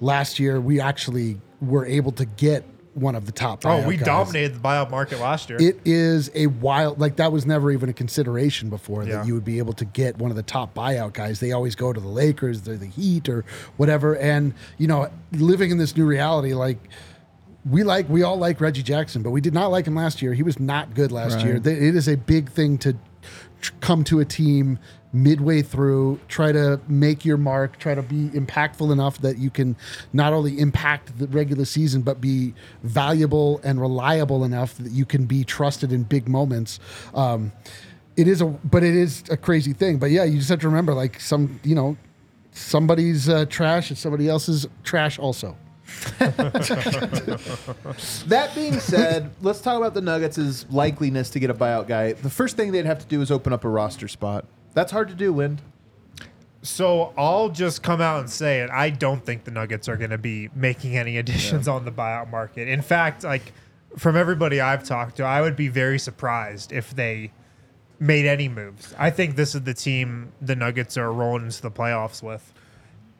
[0.00, 2.64] last year we actually were able to get
[2.98, 3.64] one of the top.
[3.64, 4.06] Oh, we guys.
[4.06, 5.60] dominated the buyout market last year.
[5.60, 9.16] It is a wild like that was never even a consideration before Yeah.
[9.18, 11.40] that you would be able to get one of the top buyout guys.
[11.40, 13.44] They always go to the Lakers, or the Heat, or
[13.76, 14.16] whatever.
[14.16, 16.78] And you know, living in this new reality, like
[17.68, 20.32] we like we all like Reggie Jackson, but we did not like him last year.
[20.34, 21.44] He was not good last Right.
[21.46, 21.56] year.
[21.56, 22.96] It is a big thing to
[23.80, 24.78] come to a team
[25.12, 29.76] midway through, try to make your mark, try to be impactful enough that you can
[30.12, 35.24] not only impact the regular season but be valuable and reliable enough that you can
[35.24, 36.78] be trusted in big moments.
[37.14, 37.52] Um,
[38.16, 39.98] it is a, but it is a crazy thing.
[39.98, 41.96] But yeah, you just have to remember, like some, you know,
[42.52, 45.56] somebody's uh, trash and somebody else's trash also.
[48.26, 52.12] That being said, let's talk about the Nuggets' likeliness to get a buyout guy.
[52.12, 54.44] The first thing they'd have to do is open up a roster spot.
[54.74, 55.60] That's hard to do, Wind.
[56.62, 58.70] So I'll just come out and say it.
[58.70, 62.30] I don't think the Nuggets are going to be making any additions on the buyout
[62.30, 62.68] market.
[62.68, 63.52] In fact, like
[63.96, 67.32] from everybody I've talked to, I would be very surprised if they
[68.00, 68.94] made any moves.
[68.98, 72.52] I think this is the team the Nuggets are rolling into the playoffs with.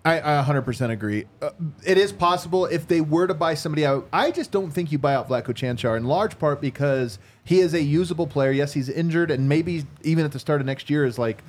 [0.05, 1.26] I, I 100% agree.
[1.42, 1.51] Uh,
[1.84, 4.09] it is possible if they were to buy somebody out.
[4.12, 7.74] I just don't think you buy out Vlatko Čančar in large part because he is
[7.74, 8.51] a usable player.
[8.51, 11.42] Yes, he's injured, and maybe even at the start of next year is like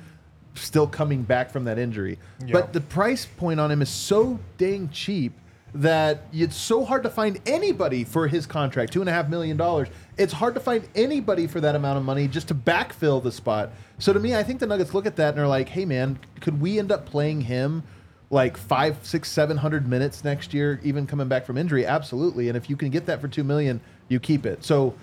[0.54, 2.18] still coming back from that injury.
[2.44, 2.52] Yeah.
[2.52, 5.32] But the price point on him is so dang cheap
[5.72, 9.56] that it's so hard to find anybody for his contract two and a half million
[9.56, 9.88] dollars.
[10.18, 13.70] It's hard to find anybody for that amount of money just to backfill the spot.
[13.98, 16.18] So to me, I think the Nuggets look at that and are like, "Hey, man,
[16.40, 17.84] could we end up playing him?"
[18.30, 22.48] Like five, six, seven hundred minutes next year, even coming back from injury, absolutely.
[22.48, 24.64] And if you can get that for two million, you keep it.
[24.64, 24.94] So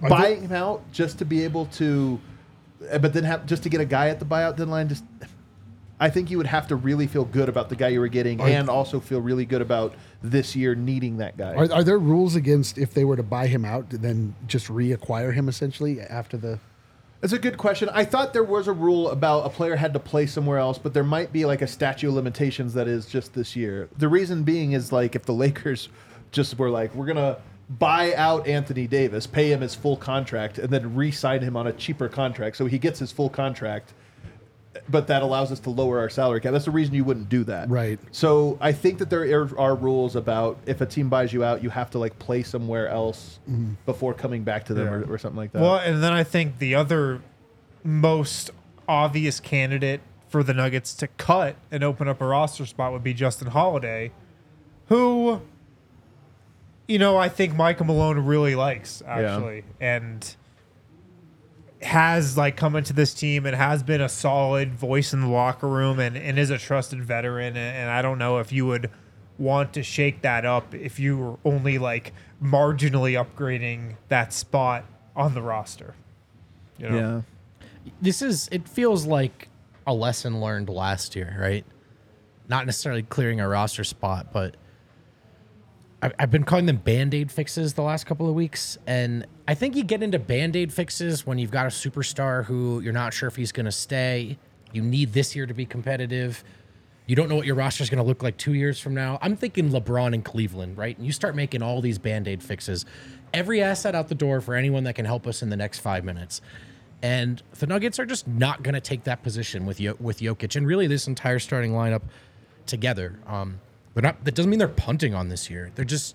[0.00, 2.20] buying him out just to be able to,
[3.00, 5.04] but then have just to get a guy at the buyout deadline, just
[6.00, 8.40] I think you would have to really feel good about the guy you were getting,
[8.40, 11.54] and also feel really good about this year needing that guy.
[11.54, 15.34] Are, are there rules against if they were to buy him out, then just reacquire
[15.34, 16.58] him essentially after the?
[17.20, 17.88] That's a good question.
[17.92, 20.94] I thought there was a rule about a player had to play somewhere else, but
[20.94, 23.88] there might be like a statute of limitations that is just this year.
[23.98, 25.88] The reason being is like if the Lakers
[26.30, 27.38] just were like, we're gonna
[27.68, 31.72] buy out Anthony Davis, pay him his full contract, and then re-sign him on a
[31.72, 33.94] cheaper contract, so he gets his full contract.
[34.88, 36.52] But that allows us to lower our salary cap.
[36.52, 37.68] That's the reason you wouldn't do that.
[37.68, 37.98] Right.
[38.12, 41.62] So I think that there are, are rules about if a team buys you out,
[41.62, 43.72] you have to like play somewhere else mm-hmm.
[43.86, 44.92] before coming back to them Yeah.
[44.92, 45.62] or, or something like that.
[45.62, 47.20] Well, and then I think the other
[47.84, 48.50] most
[48.88, 53.14] obvious candidate for the Nuggets to cut and open up a roster spot would be
[53.14, 54.12] Justin Holiday,
[54.88, 55.40] who,
[56.86, 60.36] you know, I think Michael Malone really likes actually, and
[61.82, 65.68] has like come into this team and has been a solid voice in the locker
[65.68, 67.56] room and, and is a trusted veteran.
[67.56, 68.90] And, and I don't know if you would
[69.38, 72.12] want to shake that up if you were only like
[72.42, 75.94] marginally upgrading that spot on the roster.
[76.78, 77.24] You know?
[77.64, 77.90] Yeah.
[78.00, 79.48] this is it feels like
[79.86, 81.64] a lesson learned last year, right?
[82.48, 84.56] Not necessarily clearing a roster spot, but
[86.00, 88.78] I've been calling them band aid fixes the last couple of weeks.
[88.86, 92.80] And I think you get into band aid fixes when you've got a superstar who
[92.80, 94.38] you're not sure if he's going to stay.
[94.72, 96.44] You need this year to be competitive.
[97.06, 99.18] You don't know what your roster is going to look like two years from now.
[99.22, 100.96] I'm thinking LeBron in Cleveland, right?
[100.96, 102.84] And you start making all these band aid fixes.
[103.34, 106.04] Every asset out the door for anyone that can help us in the next five
[106.04, 106.40] minutes.
[107.02, 110.54] And the Nuggets are just not going to take that position with Yo- with Jokic
[110.54, 112.02] and really this entire starting lineup
[112.66, 113.18] together.
[113.26, 113.60] Um,
[113.98, 114.24] they're not.
[114.24, 115.72] That doesn't mean they're punting on this year.
[115.74, 116.14] They're just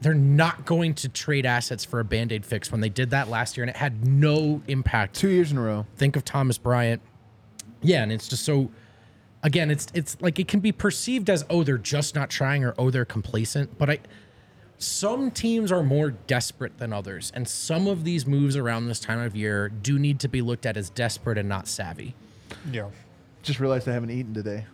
[0.00, 3.28] they're not going to trade assets for a band aid fix when they did that
[3.28, 5.16] last year and it had no impact.
[5.16, 5.86] Two years in a row.
[5.96, 7.02] Think of Thomas Bryant.
[7.82, 8.70] Yeah, and it's just so.
[9.42, 12.72] Again, it's it's like it can be perceived as oh they're just not trying or
[12.78, 13.98] oh they're complacent, but I.
[14.78, 19.18] Some teams are more desperate than others, and some of these moves around this time
[19.18, 22.14] of year do need to be looked at as desperate and not savvy.
[22.70, 22.90] Yeah.
[23.42, 24.66] Just realized I haven't eaten today.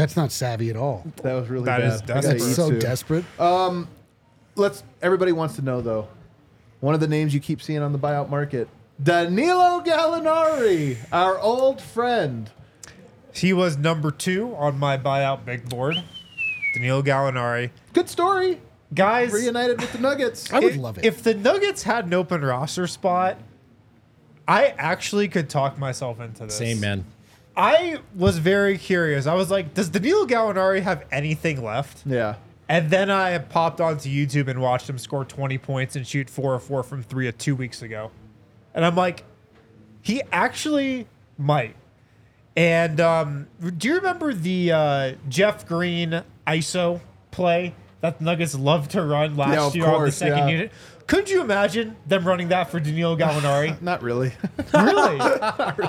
[0.00, 1.04] That's not savvy at all.
[1.22, 1.92] That was really That bad.
[1.92, 2.38] is I gotta desperate.
[2.38, 2.78] That's eat so soon.
[2.78, 3.40] desperate.
[3.40, 3.88] Um,
[4.56, 4.82] let's.
[5.02, 6.08] Everybody wants to know though.
[6.80, 8.68] One of the names you keep seeing on the buyout market,
[9.02, 12.50] Danilo Gallinari, our old friend.
[13.32, 16.02] He was number two on my buyout big board.
[16.74, 17.70] Danilo Gallinari.
[17.92, 18.60] Good story.
[18.92, 20.52] Guys, Reunited with the Nuggets.
[20.52, 21.04] I would if, love it.
[21.04, 23.38] If the Nuggets had an open roster spot,
[24.48, 26.56] I actually could talk myself into this.
[26.56, 27.04] Same man.
[27.60, 29.26] I was very curious.
[29.26, 32.06] I was like, does Danilo Gallinari have anything left?
[32.06, 32.36] Yeah.
[32.70, 36.54] And then I popped onto YouTube and watched him score 20 points and shoot 4
[36.54, 38.12] or 4 from 3 two weeks ago.
[38.72, 39.24] And I'm like,
[40.00, 41.06] he actually
[41.36, 41.76] might.
[42.56, 48.92] And um, do you remember the uh, Jeff Green ISO play that the Nuggets loved
[48.92, 50.48] to run last Yeah, of year on the second yeah.
[50.48, 50.72] unit?
[51.06, 53.80] Could you imagine them running that for Danilo Gallinari?
[53.82, 54.32] Not really.
[54.72, 55.18] really?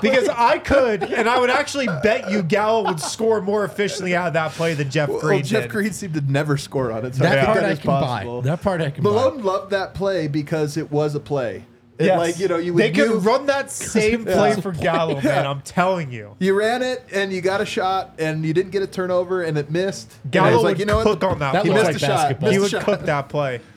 [0.00, 4.26] Because I could, and I would actually bet you Gallo would score more efficiently out
[4.26, 5.70] of that play than Jeff Green well, Jeff did.
[5.70, 7.14] Green seemed to never score on it.
[7.14, 8.42] So That I think part that I is can possible.
[8.42, 8.48] buy.
[8.50, 9.10] That part I can buy.
[9.10, 11.64] Malone loved that play because it was a play.
[11.98, 12.18] It, Yes.
[12.18, 14.34] Like you know, you would they could move- run that same Yeah.
[14.34, 15.24] play for Gallo, man.
[15.24, 15.50] Yeah.
[15.50, 16.34] I'm telling you.
[16.38, 19.56] You ran it and you got a shot and you didn't get a turnover and
[19.58, 20.10] it missed.
[20.30, 21.32] Gallo was would like, you know cook what?
[21.32, 21.52] on that.
[21.52, 22.08] That He missed like a shot.
[22.08, 22.50] basketball.
[22.50, 22.82] he would shot.
[22.84, 23.60] cook that play.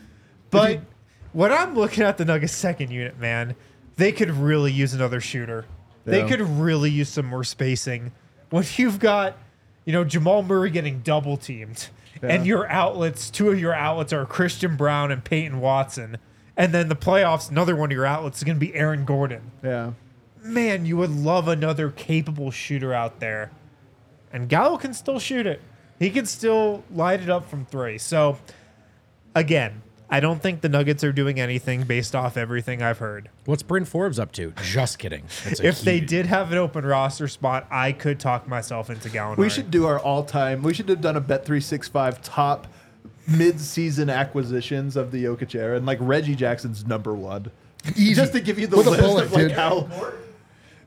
[0.51, 0.79] But
[1.33, 3.55] when I'm looking at the Nuggets second unit, man,
[3.97, 5.65] they could really use another shooter.
[6.05, 6.27] They Yeah.
[6.29, 8.13] could really use some more spacing.
[8.51, 9.37] When you've got,
[9.83, 11.89] you know, Jamal Murray getting double teamed,
[12.21, 16.17] and your outlets, two of your outlets are Christian Braun and Peyton Watson,
[16.57, 19.51] and then the playoffs, another one of your outlets is going to be Aaron Gordon.
[19.63, 19.91] Yeah.
[20.41, 23.51] Man, you would love another capable shooter out there.
[24.31, 25.61] And Gallo can still shoot it.
[25.97, 27.97] He can still light it up from three.
[27.97, 28.37] So,
[29.33, 33.29] again, I don't think the Nuggets are doing anything based off everything I've heard.
[33.45, 34.53] What's Bryn Forbes up to?
[34.61, 35.23] Just kidding.
[35.43, 39.09] That's a If they did have an open roster spot, I could talk myself into
[39.09, 39.37] Gallinari.
[39.37, 40.61] We should do our all-time.
[40.61, 42.67] We should have done a Bet three six five top
[43.27, 47.51] mid-season acquisitions of the Jokic era, and like Reggie Jackson's number one.
[47.95, 48.13] Easy.
[48.15, 49.51] Just to give you the With list bullet, of like dude.
[49.51, 49.87] how.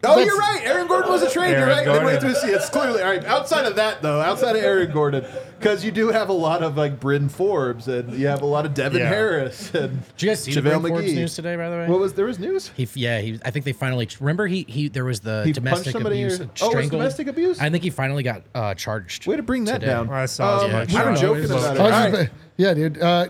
[0.04, 0.60] Oh, you're right.
[0.64, 1.54] Aaron Gordon was a trade.
[1.54, 1.84] Aaron you're right.
[1.84, 2.04] Gordon.
[2.04, 3.24] Midway through the season, it's clearly all right.
[3.24, 5.24] Outside of that, though, outside of Aaron Gordon,
[5.58, 8.64] because you do have a lot of like Bryn Forbes, and you have a lot
[8.64, 9.08] of Devin Yeah.
[9.08, 11.14] Harris, and Did you guys see the JaVale Bryn Forbes McGee.
[11.16, 11.56] news today?
[11.56, 12.70] By the way, What was there was news?
[12.76, 13.40] He, yeah, he.
[13.44, 14.88] I think they finally remember he he.
[14.88, 17.58] There was the He domestic somebody abuse, or- oh, it was domestic abuse?
[17.60, 19.26] I think he finally got uh, charged.
[19.26, 19.86] Way to bring that today.
[19.92, 20.08] down.
[20.10, 21.80] I saw Um, his we were joking was about it.
[21.80, 22.30] I was All just- right.
[22.56, 23.02] yeah, dude.
[23.02, 23.28] Uh,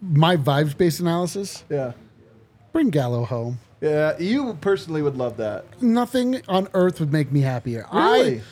[0.00, 1.64] my vibes based analysis.
[1.68, 1.92] Yeah.
[2.72, 3.58] Bring Gallo home.
[3.80, 5.82] Yeah, you personally would love that.
[5.82, 7.86] Nothing on earth would make me happier.
[7.92, 8.38] Really?
[8.38, 8.42] I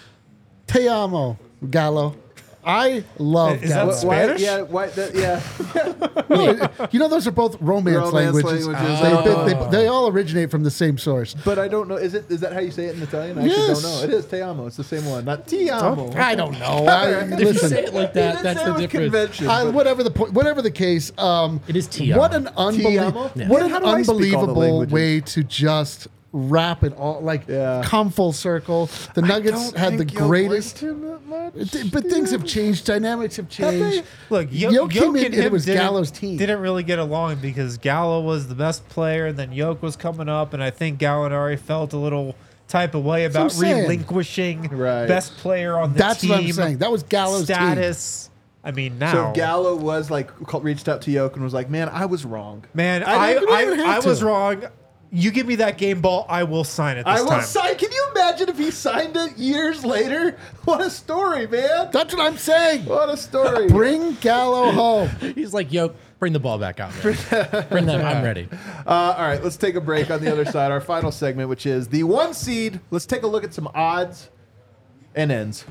[0.67, 1.39] te amo,
[1.71, 2.17] Gallo.
[2.65, 3.93] I love Is that Gallo.
[3.93, 4.41] Why- Spanish?
[4.43, 5.41] yeah, why, that, yeah.
[6.31, 8.67] No, you know, those are both romance, Romance languages.
[8.69, 9.01] languages.
[9.01, 9.45] They, Oh.
[9.47, 11.35] they, they, they all originate from the same source.
[11.45, 11.97] But I don't know.
[11.97, 12.31] Is it?
[12.31, 13.39] Is that how you say it in Italian?
[13.39, 14.01] I actually don't know.
[14.05, 14.67] It is te amo.
[14.67, 16.13] It's the same one, not ti amo.
[16.15, 16.87] I don't know.
[16.87, 18.91] I, If you listen, say it like that, that's the difference.
[19.13, 22.49] Convention, I, but- whatever the point, whatever the case, um, It is Ti What amo.
[22.49, 23.33] an unbelievable, amo?
[23.35, 23.49] Yeah.
[23.49, 24.93] what Yeah, an how do I speak all the unbelievable languages?
[24.93, 27.83] way to just wrap it all, like Yeah.
[27.85, 28.89] come full circle.
[29.15, 31.27] The Nuggets had the greatest, liked him that
[31.57, 32.87] much, Th- but things have changed.
[32.87, 34.05] Dynamics have changed.
[34.31, 36.37] Look, Yo- Yoke came in and and it him was didn't- Gallo's team.
[36.37, 40.29] Didn't really get along because Gallo was the best player, and then Yoke was coming
[40.29, 42.37] up, and I think Gallinari felt a little
[42.69, 45.07] type of way about relinquishing Right.
[45.09, 46.31] best player on the That's team.
[46.31, 46.79] what I'm saying.
[46.79, 47.57] That was Gallo's team.
[47.57, 48.31] status.
[48.63, 51.71] I mean, now So Gallo was like called, reached out to Yoke and was like,
[51.71, 52.63] "Man, I was wrong.
[52.75, 54.63] Man, I I didn't I, I, was wrong.
[55.13, 57.43] You give me that game ball, I will sign it this I will time.
[57.43, 57.77] sign.
[57.77, 60.39] Can you imagine if he signed it years later?
[60.65, 61.89] What a story, man!
[61.91, 62.85] That's what I'm saying.
[62.85, 63.67] What a story.
[63.71, 65.09] Bring Gallo home.
[65.35, 66.93] He's like, yo, bring the ball back out.
[67.03, 67.67] man.
[67.71, 68.05] bring them.
[68.05, 68.47] I'm ready.
[68.87, 70.71] Uh, all right, let's take a break on the other side.
[70.71, 72.79] Our final segment, which is the one seed.
[72.91, 74.29] Let's take a look at some odds
[75.17, 75.65] and ends.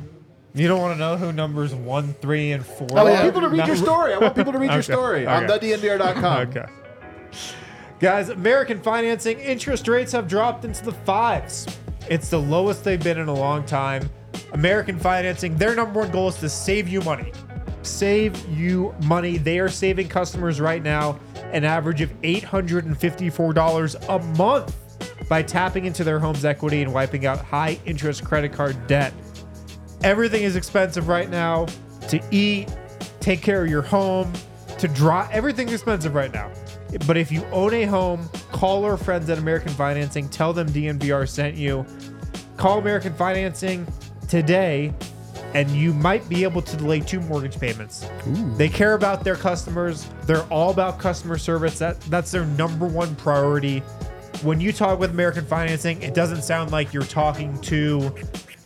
[0.53, 2.87] You don't want to know who numbers one, three, and four.
[2.97, 3.23] I want yeah.
[3.23, 4.13] people to read your story.
[4.13, 5.73] I want people to read your Okay, story on okay.
[5.73, 6.47] thednvr.com.
[6.49, 6.65] Okay.
[7.99, 11.67] Guys, American financing interest rates have dropped into the fives.
[12.09, 14.09] It's the lowest they've been in a long time.
[14.53, 17.33] American financing, their number one goal is to save you money.
[17.81, 19.37] Save you money.
[19.37, 21.19] They are saving customers right now
[21.51, 27.43] an average of $854 a month by tapping into their home's equity and wiping out
[27.43, 29.13] high interest credit card debt.
[30.03, 31.65] Everything is expensive right now
[32.07, 32.73] to eat,
[33.19, 34.31] take care of your home,
[34.80, 35.27] to draw.
[35.32, 36.51] Everything's expensive right now.
[37.05, 40.27] But if you own a home, call our friends at American Financing.
[40.30, 41.86] Tell them DNVR sent you.
[42.57, 43.88] Call American Financing
[44.27, 44.93] today,
[45.53, 48.05] and you might be able to delay two mortgage payments.
[48.57, 50.07] They care about their customers.
[50.23, 51.80] They're all about customer service.
[51.80, 53.80] That that's their number one priority.
[54.41, 58.15] When you talk with American Financing, it doesn't sound like you're talking to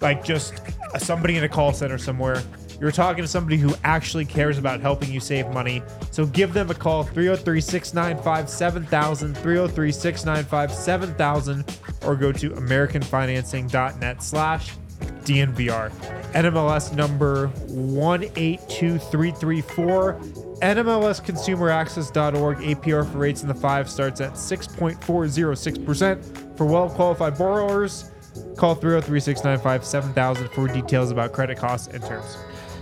[0.01, 0.61] like just
[0.97, 2.43] somebody in a call center somewhere.
[2.83, 5.81] You're talking to somebody who actually cares about helping you save money.
[6.11, 14.21] So give them a call 303 695 7000, 303 695 7000, or go to AmericanFinancing.net
[14.21, 15.91] slash DNVR.
[16.33, 20.19] NMLS number 182334.
[20.61, 22.57] NMLSConsumerAccess.org.
[22.57, 26.57] APR for rates in the five starts at 6.406%.
[26.57, 28.11] For well qualified borrowers,
[28.57, 32.35] call 303 695 7000 for details about credit costs and terms.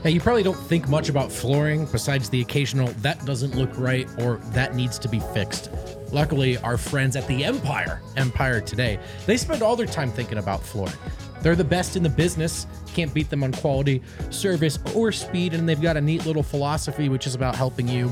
[0.03, 4.09] Now, you probably don't think much about flooring besides the occasional that doesn't look right
[4.17, 5.69] or that needs to be fixed.
[6.11, 10.63] Luckily, our friends at the Empire, Empire Today, they spend all their time thinking about
[10.63, 10.95] flooring.
[11.43, 15.69] They're the best in the business, can't beat them on quality, service, or speed, and
[15.69, 18.09] they've got a neat little philosophy which is about helping you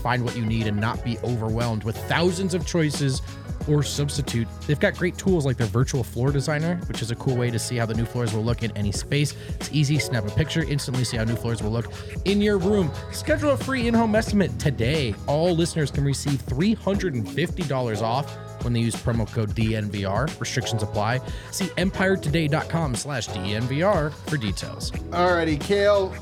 [0.00, 3.20] find what you need and not be overwhelmed with thousands of choices
[3.68, 4.46] or substitute.
[4.66, 7.58] They've got great tools like their virtual floor designer, which is a cool way to
[7.58, 9.34] see how the new floors will look in any space.
[9.60, 11.92] It's easy, snap a picture, instantly see how new floors will look
[12.24, 12.90] in your room.
[13.12, 15.14] Schedule a free in-home estimate today.
[15.26, 20.38] All listeners can receive $350 off when they use promo code DNVR.
[20.40, 21.20] Restrictions apply.
[21.50, 24.90] See empiretoday.com slash DNVR for details.
[24.90, 26.14] Alrighty, Kale.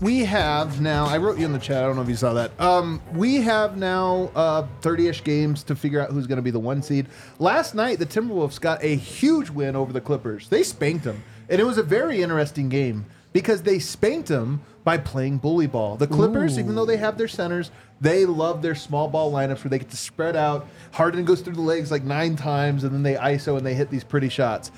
[0.00, 1.04] We have now.
[1.04, 1.84] I wrote you in the chat.
[1.84, 2.58] I don't know if you saw that.
[2.58, 6.58] Um, we have now uh, 30-ish games to figure out who's going to be the
[6.58, 7.06] one seed.
[7.38, 10.48] Last night, the Timberwolves got a huge win over the Clippers.
[10.48, 14.96] They spanked them, and it was a very interesting game because they spanked them by
[14.96, 15.96] playing bully ball.
[15.96, 17.70] The Clippers, even though they have their centers,
[18.00, 20.66] they love their small ball lineups where they get to spread out.
[20.92, 23.90] Harden goes through the legs like nine times, and then they ISO and they hit
[23.90, 24.72] these pretty shots.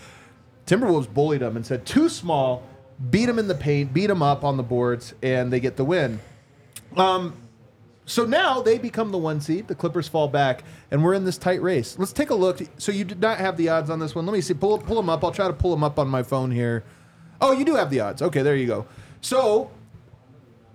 [0.66, 2.64] Timberwolves bullied them and said too small,
[3.11, 5.85] beat them in the paint, beat them up on the boards, and they get the
[5.85, 6.21] win.
[6.97, 7.35] Um,
[8.05, 9.69] so now they become the one seed.
[9.69, 11.99] The Clippers fall back, and we're in this tight race.
[11.99, 12.61] Let's take a look.
[12.79, 14.27] So you did not have the odds on this one.
[14.27, 14.55] Let me see.
[14.55, 15.25] Pull pull them up.
[15.25, 16.85] I'll try to pull them up on my phone here.
[17.41, 18.23] Oh, you do have the odds.
[18.23, 18.87] Okay, there you go.
[19.21, 19.71] So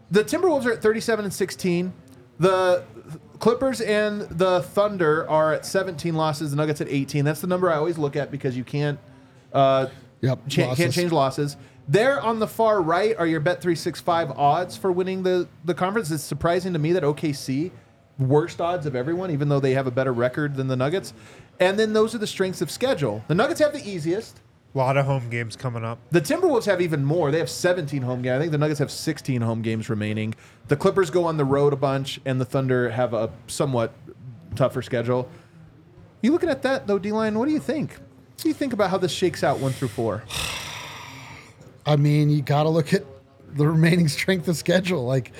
[0.09, 1.93] the Timberwolves are at 37 and 16.
[2.39, 2.83] The
[3.39, 6.51] Clippers and the Thunder are at 17 losses.
[6.51, 7.25] The Nuggets at 18.
[7.25, 8.99] That's the number I always look at because you can't
[9.53, 9.87] uh,
[10.21, 11.57] Yep, cha- can't change losses.
[11.87, 15.47] There on the far right are your Bet three six five odds for winning the
[15.63, 16.11] the conference.
[16.11, 17.71] It's surprising to me that OKC
[18.19, 21.13] worst odds of everyone, even though they have a better record than the Nuggets.
[21.59, 23.23] And then those are the strengths of schedule.
[23.27, 24.41] The Nuggets have the easiest.
[24.75, 25.97] A lot of home games coming up.
[26.11, 27.31] The Timberwolves have even more.
[27.31, 28.35] They have 17 home games.
[28.35, 30.35] I think the Nuggets have 16 home games remaining.
[30.67, 33.93] The Clippers go on the road a bunch, and the Thunder have a somewhat
[34.55, 35.29] tougher schedule.
[36.21, 37.39] You looking at that though, D line?
[37.39, 37.91] What do you think?
[37.93, 40.23] What do you think about how this shakes out one through four?
[41.87, 43.03] I mean, you got to look at
[43.55, 45.05] the remaining strength of schedule.
[45.05, 45.31] Like,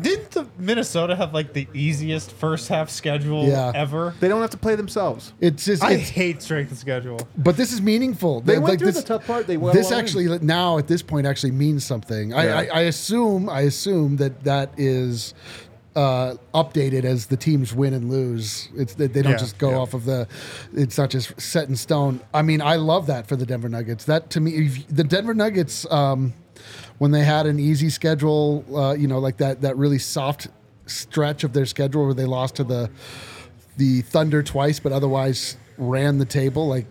[0.00, 3.72] Didn't the Minnesota have like the easiest first half schedule Yeah.
[3.74, 4.14] ever?
[4.20, 5.32] They don't have to play themselves.
[5.40, 7.26] it's just, I it's, hate strength of schedule.
[7.36, 8.40] but this is meaningful.
[8.40, 9.46] They Like went through this- the tough part.
[9.46, 10.06] They well this aligned.
[10.08, 12.32] actually now at this point actually means something.
[12.32, 15.34] I, I, I assume I assume that that is
[15.94, 18.68] uh, updated as the teams win and lose.
[18.74, 19.76] It's that they don't Yeah, just go yeah.
[19.76, 20.26] off of the.
[20.74, 22.20] It's not just set in stone.
[22.32, 24.04] I mean, I love that for the Denver Nuggets.
[24.04, 26.32] That to me, if, the Denver Nuggets um,
[26.98, 30.48] when they had an easy schedule, uh, you know, like that that really soft
[30.86, 32.90] stretch of their schedule where they lost to the
[33.76, 36.86] the Thunder twice, but otherwise ran the table like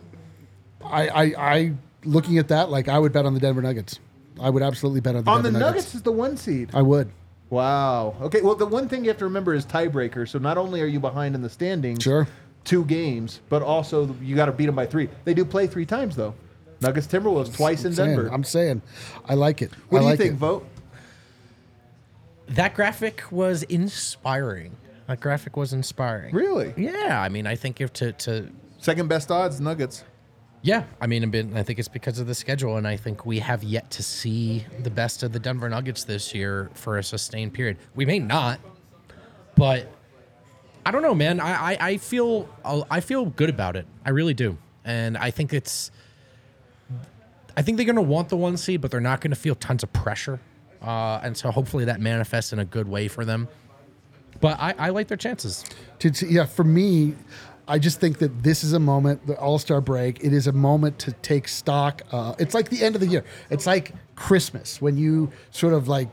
[0.84, 1.74] I, I, I,
[2.04, 4.00] looking at that, like I would bet on the Denver Nuggets.
[4.42, 5.38] I would absolutely bet on the Nuggets.
[5.38, 6.72] On the Denver Nuggets is the one seed.
[6.74, 7.12] I would.
[7.52, 8.16] Wow.
[8.22, 8.42] Okay.
[8.42, 10.28] Well, the one thing you have to remember is tiebreaker.
[10.28, 12.28] So not only are you behind in the standings, Sure.
[12.64, 15.10] two games, but also you got to beat them by three.
[15.26, 16.34] They do play three times though.
[16.80, 18.30] Nuggets Timberwolves twice in I'm saying, Denver.
[18.34, 18.82] I'm saying,
[19.30, 19.70] I like it.
[19.90, 20.38] what I do you like think, it.
[20.38, 20.66] Vogt?
[22.48, 24.76] That graphic was inspiring.
[25.08, 26.34] That graphic was inspiring.
[26.34, 26.74] Really?
[26.78, 28.50] Yeah, I mean, I think if to to
[28.80, 30.04] Second best odds, Nuggets.
[30.64, 33.64] Yeah, I mean, I think it's because of the schedule, and I think we have
[33.64, 37.78] yet to see the best of the Denver Nuggets this year for a sustained period.
[37.96, 38.60] We may not,
[39.56, 39.92] but
[40.86, 41.40] I don't know, man.
[41.40, 43.88] I I, I feel I feel good about it.
[44.06, 45.90] I really do, and I think it's.
[47.58, 49.56] I think they're going to want the one seed, but they're not going to feel
[49.56, 50.40] tons of pressure,
[50.82, 53.48] uh, and so hopefully that manifests in a good way for them.
[54.40, 55.66] But I, I like their chances.
[56.22, 57.16] yeah, for me,
[57.72, 60.22] I just think that this is a moment, the All Star break.
[60.22, 62.02] It is a moment to take stock.
[62.12, 63.24] Uh, it's like the end of the year.
[63.50, 66.10] It's like Christmas when you sort of like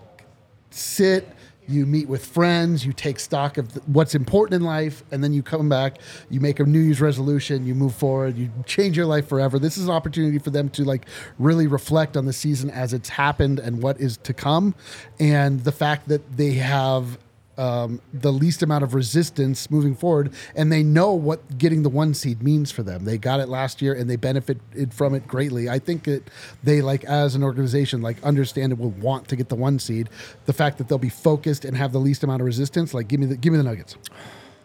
[0.71, 1.27] sit,
[1.67, 5.43] you meet with friends, you take stock of what's important in life, and then you
[5.43, 5.99] come back,
[6.31, 9.59] you make a New Year's resolution, you move forward, you change your life forever.
[9.59, 11.07] This is an opportunity for them to like
[11.41, 14.77] really reflect on the season as it's happened and what is to come,
[15.19, 17.19] and the fact that they have
[17.59, 22.15] um, the least amount of resistance moving forward, and they know what getting the one
[22.15, 23.05] seed means for them.
[23.05, 25.69] They got it last year, and they benefited from it greatly.
[25.69, 26.23] I think that
[26.63, 30.09] they, like as an organization, like understand and will want to get the one seed.
[30.47, 33.21] The fact that they'll be focused and have the least amount of resistance, like give
[33.21, 33.97] me the give me the Nuggets.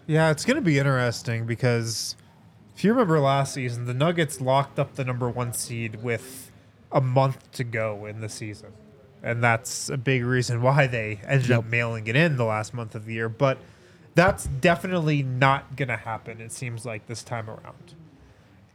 [0.05, 2.15] Yeah, it's going to be interesting because
[2.75, 6.51] if you remember last season, the Nuggets locked up the number one seed with
[6.91, 8.73] a month to go in the season.
[9.23, 12.93] And that's a big reason why they ended up mailing it in the last month
[12.93, 13.29] of the year.
[13.29, 13.57] But
[14.15, 17.95] that's definitely not going to happen, it seems like, this time around.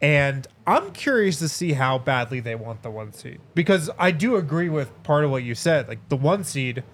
[0.01, 4.37] And I'm curious to see how badly they want the one seed because I do
[4.37, 5.89] agree with part of what you said.
[5.89, 6.85] Like the one seed,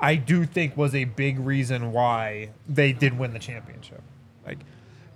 [0.00, 4.02] I do think was a big reason why they did win the championship.
[4.44, 4.58] Like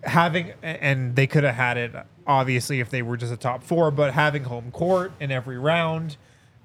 [0.04, 1.92] having, and they could have had it
[2.26, 6.16] obviously if they were just a top four, but having home court in every round,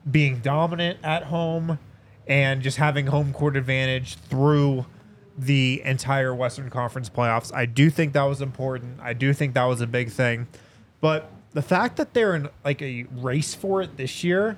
[0.10, 1.80] being dominant at home,
[2.28, 4.86] and just having home court advantage through
[5.38, 7.54] the entire Western Conference playoffs.
[7.54, 9.00] I do think that was important.
[9.02, 10.48] I do think that was a big thing.
[11.00, 14.58] But the fact that they're in like a race for it this year,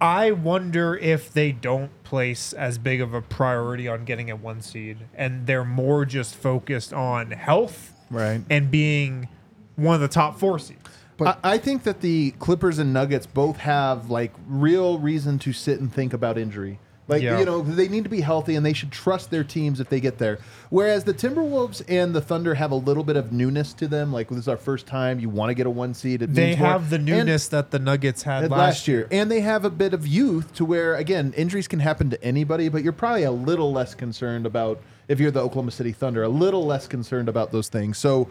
[0.00, 4.60] I wonder if they don't place as big of a priority on getting a one
[4.60, 8.42] seed and they're more just focused on health Right.
[8.50, 9.28] and being
[9.76, 10.80] one of the top four seeds.
[11.16, 15.52] But- I, I think that the Clippers and Nuggets both have like real reason to
[15.52, 16.78] sit and think about injury.
[17.06, 17.38] Like Yeah.
[17.38, 20.00] you know, they need to be healthy and they should trust their teams if they
[20.00, 20.38] get there.
[20.70, 24.10] Whereas the Timberwolves and the Thunder have a little bit of newness to them.
[24.10, 25.20] Like this is our first time.
[25.20, 26.22] You want to get a one seed.
[26.22, 26.68] It They means more.
[26.68, 29.06] have the And- newness that the Nuggets had had last, year.
[29.10, 32.70] And they have a bit of youth to where, again, injuries can happen to anybody,
[32.70, 36.28] but you're probably a little less concerned about, if you're the Oklahoma City Thunder, a
[36.30, 37.98] little less concerned about those things.
[37.98, 38.28] So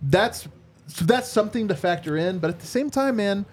[0.00, 0.46] that's
[0.94, 2.38] so that's something to factor in.
[2.38, 3.46] But at the same time, man,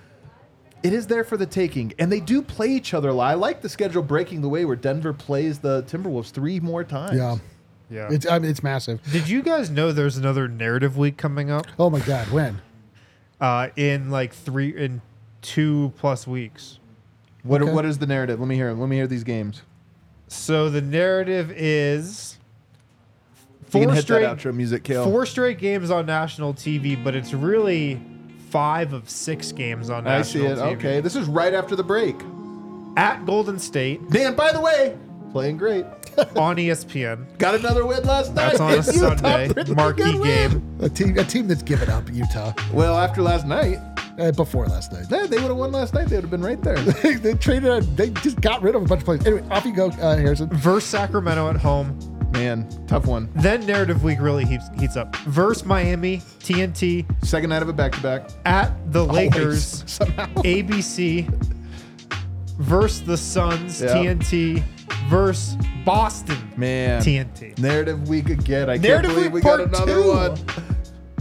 [0.84, 1.94] it is there for the taking.
[2.00, 3.32] And they do play each other a lot.
[3.32, 7.18] I like the schedule breaking the way where Denver plays the Timberwolves three more times.
[7.18, 7.38] Yeah,
[7.90, 8.08] Yeah.
[8.12, 9.02] it's I mean, it's massive.
[9.12, 11.66] Did you guys know there's another narrative week coming up?
[11.78, 12.62] Oh my God, when?
[13.42, 15.02] Uh, in like three in
[15.42, 16.80] two plus weeks.
[17.44, 17.72] What, Okay.
[17.72, 18.40] what is the narrative?
[18.40, 18.74] Let me hear.
[18.74, 19.62] Let me hear these games.
[20.28, 22.38] So the narrative is
[23.70, 25.04] You four can hit straight that outro music, Kale.
[25.06, 28.02] four straight games on national TV, but it's really
[28.50, 30.58] five of six games on I national see it.
[30.58, 30.76] TV.
[30.78, 32.16] Okay, this is right after the break.
[32.98, 34.98] At Golden State Dan, by the way,
[35.32, 35.86] playing great.
[36.36, 37.38] on ESPN.
[37.38, 38.58] Got another win last night.
[38.58, 39.16] That's on a in Utah.
[39.16, 39.54] Sunday.
[39.54, 40.50] Pretty Marquee good win.
[40.52, 40.78] game.
[40.82, 43.78] A team, a team that's given up Utah Well, after last night,
[44.20, 45.06] uh, before last night.
[45.10, 46.08] yeah, they would have won last night.
[46.08, 46.76] They would have been right there.
[46.78, 47.96] they, they traded.
[47.96, 49.26] They just got rid of a bunch of players.
[49.26, 50.50] Anyway, off you go, uh, Harrison.
[50.50, 51.98] Versus Sacramento at home.
[52.40, 53.30] Man, tough one.
[53.36, 55.14] Then narrative week really heats, heats up.
[55.18, 58.30] Verse Miami, TNT, Second night of a back-to-back.
[58.46, 60.26] at the Lakers, somehow.
[60.44, 61.28] ABC,
[62.58, 63.90] verse the Suns, Yeah.
[63.94, 64.64] TNT,
[65.10, 67.60] verse Boston, Man, TNT.
[67.60, 68.70] narrative week again.
[68.70, 70.08] I Narrative can't believe week we got part another two.
[70.08, 70.38] one.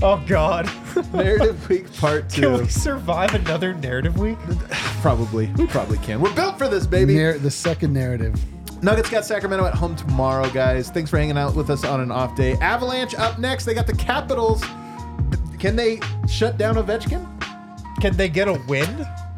[0.01, 0.71] Oh God.
[1.12, 2.43] narrative week part two.
[2.43, 2.62] Can two.
[2.62, 4.39] we survive another narrative week?
[5.01, 6.21] Probably, we probably can.
[6.21, 7.14] We're built for this, baby.
[7.14, 8.35] Narr- the second narrative.
[8.83, 10.91] Nuggets got Sacramento at home tomorrow, guys.
[10.91, 12.53] Thanks for hanging out with us on an off day.
[12.61, 13.64] Avalanche up next.
[13.64, 14.62] They got the Capitals.
[15.59, 17.26] Can they shut down Ovechkin?
[18.01, 18.87] Can they get a win?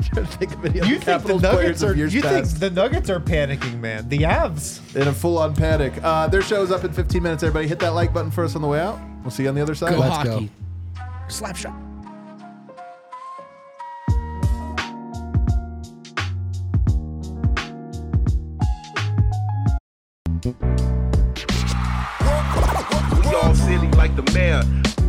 [0.02, 1.90] Trying to think of any You think the Capitals Nuggets players are?
[1.92, 2.60] of years You think past.
[2.60, 4.06] the Nuggets are panicking, man?
[4.10, 4.94] The Avs.
[4.94, 5.94] in a full-on panic.
[6.02, 7.42] Uh, their show's up in 15 minutes.
[7.42, 8.98] Everybody, hit that like button for us on the way out.
[9.22, 9.90] We'll see you on the other side.
[9.94, 10.32] Go Let's go.
[10.32, 10.50] hockey.
[11.28, 11.74] Slap shot.
[24.20, 24.99] The mayor.